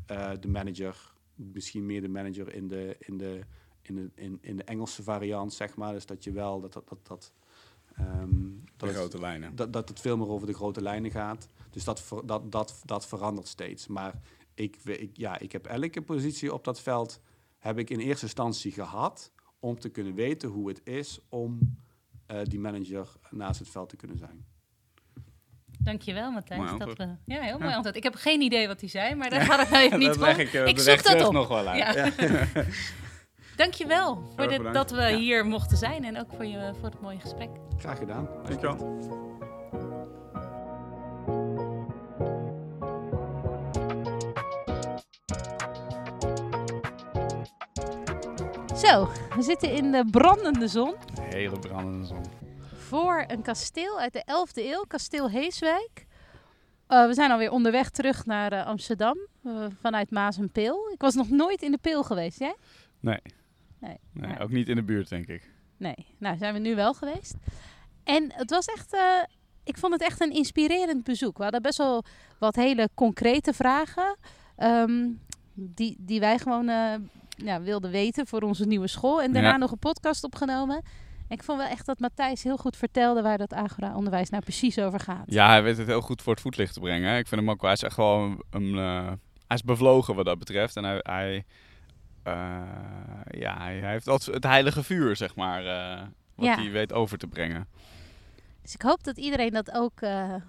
[0.06, 3.40] eh, de manager, misschien meer de manager in de, in de,
[3.82, 5.92] in de, in, in de Engelse variant, zeg maar.
[5.92, 7.32] Dus dat je wel dat dat dat, dat,
[7.96, 9.56] ehm, De dat het- grote lijnen.
[9.56, 11.48] dat, dat het veel meer over de grote lijnen gaat.
[11.70, 13.86] Dus dat, ver- dat, dat, dat verandert steeds.
[13.86, 14.20] Maar
[14.54, 17.20] ik, ik, ja, ik heb elke positie op dat veld
[17.58, 19.32] heb ik in eerste instantie gehad
[19.66, 21.76] om te kunnen weten hoe het is om
[22.26, 24.44] eh, die manager naast het veld te kunnen zijn.
[25.78, 26.70] Dankjewel, Matthijs.
[26.78, 27.96] Dat we, ja, heel mooi antwoord.
[27.96, 30.16] Ik heb geen idee wat hij zei, maar daar gaat het nou even niet dat
[30.16, 30.22] om.
[30.22, 31.32] leg ik, ik de zoek dat op.
[31.32, 32.16] nog wel uit.
[32.16, 32.48] Ja.
[33.56, 37.20] Dankjewel voor dit, dat we hier mochten zijn en ook voor, je, voor het mooie
[37.20, 37.50] gesprek.
[37.78, 38.28] Graag gedaan.
[38.44, 39.35] Dankjewel.
[48.76, 52.22] Zo, we zitten in de brandende zon Hele brandende zon.
[52.74, 56.06] voor een kasteel uit de 11e eeuw, kasteel Heeswijk.
[56.86, 60.90] Eh, we zijn alweer onderweg terug naar eh, Amsterdam eh, vanuit Maas en Peel.
[60.92, 62.54] Ik was nog nooit in de Peel geweest, jij?
[63.00, 63.20] Nee.
[63.78, 63.96] Nee.
[64.12, 64.38] nee.
[64.38, 65.50] Ook niet in de buurt, denk ik.
[65.76, 67.34] Nee, nou zijn we nu wel geweest.
[68.04, 68.96] En het was echt,
[69.64, 71.36] ik vond het echt een inspirerend bezoek.
[71.36, 72.04] We hadden best wel
[72.38, 74.16] wat hele concrete vragen.
[74.56, 75.08] ehm,
[75.54, 76.68] die, die wij gewoon
[77.36, 79.22] ja, wilden weten voor onze nieuwe school.
[79.22, 79.56] En daarna Ja.
[79.56, 80.76] nog een podcast opgenomen.
[81.28, 84.78] En ik vond wel echt dat Matthijs heel goed vertelde waar dat Agora-onderwijs nou precies
[84.78, 85.24] over gaat.
[85.26, 87.10] Ja, hij weet het heel goed voor het voetlicht te brengen.
[87.10, 87.18] hè.
[87.18, 89.06] Ik vind hem ook wel, hij is echt wel een, een, eh,
[89.46, 90.76] hij is bevlogen wat dat betreft.
[90.76, 91.44] En hij, hij,
[92.22, 92.62] eh,
[93.40, 96.02] ja, hij, heeft altijd het heilige vuur, zeg maar, eh,
[96.34, 96.54] wat Ja.
[96.54, 97.68] hij weet over te brengen.
[98.62, 100.00] Dus ik hoop dat iedereen dat ook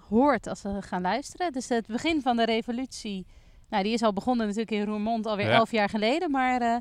[0.08, 1.52] hoort als we gaan luisteren.
[1.52, 3.26] Dus het begin van de revolutie,
[3.68, 6.30] nou die is al begonnen natuurlijk in Roermond alweer elf jaar geleden.
[6.30, 6.76] Maar eh,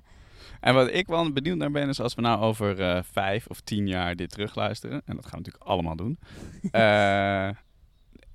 [0.59, 3.61] En wat ik wel benieuwd naar ben, is als we nou over eh, vijf of
[3.61, 6.19] tien jaar dit terugluisteren, en dat gaan we natuurlijk allemaal doen,
[6.71, 7.49] eh,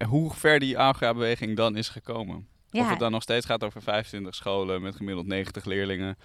[0.08, 2.46] hoe ver die Agora-beweging dan is gekomen.
[2.70, 6.16] Of het dan nog steeds gaat over 25 scholen met gemiddeld 90 leerlingen.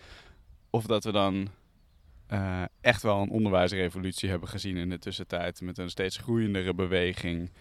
[0.69, 1.47] Of dat we dan
[2.81, 5.61] echt wel een onderwijsrevolutie hebben gezien in de tussentijd.
[5.61, 7.51] Met een steeds groeiendere beweging.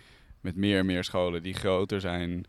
[0.41, 2.47] Met meer en meer scholen die groter zijn.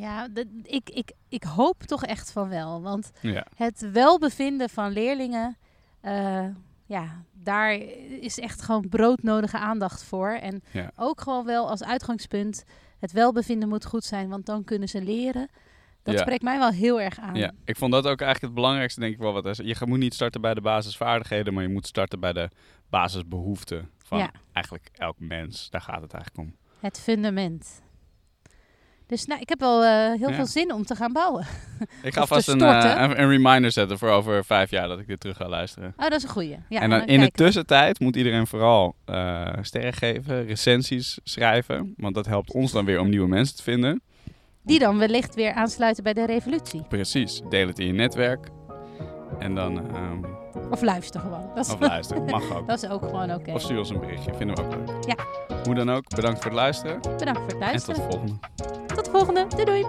[0.00, 0.28] Ja
[0.62, 2.82] ik, ik, ik hoop toch echt van wel.
[2.82, 5.56] Want Ja, het welbevinden van leerlingen,
[6.00, 6.46] eh,
[6.86, 7.74] ja, daar
[8.20, 10.30] is echt gewoon broodnodige aandacht voor.
[10.30, 10.90] En Ja.
[10.96, 12.64] ook gewoon wel als uitgangspunt,
[12.98, 15.48] het welbevinden moet goed zijn, want dan kunnen ze leren.
[16.02, 16.20] Dat Ja.
[16.20, 17.34] spreekt mij wel heel erg aan.
[17.34, 19.32] ja, ik vond dat ook eigenlijk het belangrijkste, denk ik wel.
[19.32, 19.68] Wat zei.
[19.68, 22.48] je moet niet starten bij de basisvaardigheden, maar je moet starten bij de
[22.90, 25.70] basisbehoeften van eigenlijk elk mens.
[25.70, 26.56] Daar gaat het eigenlijk om.
[26.80, 27.82] Het fundament.
[29.10, 30.34] Dus nou, ik heb wel eh, heel Ja.
[30.34, 31.46] veel zin om te gaan bouwen.
[32.02, 35.06] Ik ga vast een, eh, een, een reminder zetten voor over vijf jaar dat ik
[35.06, 35.94] dit terug ga luisteren.
[35.96, 36.56] Oh, dat is een goeie.
[36.68, 41.94] Ja, en dan in de tussentijd moet iedereen vooral eh, sterren geven, recensies schrijven.
[41.96, 44.02] Want dat helpt ons dan weer om nieuwe mensen te vinden.
[44.62, 46.82] Die dan wellicht weer aansluiten bij de revolutie.
[46.88, 48.48] Precies, deel het in je netwerk.
[49.38, 49.94] En dan...
[49.94, 50.24] Ehm,
[50.70, 51.50] of luister gewoon.
[51.54, 52.66] Dat is of luisteren, mag ook.
[52.68, 53.52] dat is ook gewoon oké.
[53.52, 55.04] Of stuur ons een berichtje, vinden we ook leuk.
[55.06, 55.14] Ja.
[55.64, 57.00] Hoe dan ook, bedankt voor het luisteren.
[57.00, 57.96] Bedankt voor het luisteren.
[57.96, 58.94] En tot de volgende.
[58.94, 59.46] Tot de volgende.
[59.48, 59.84] Doei doei.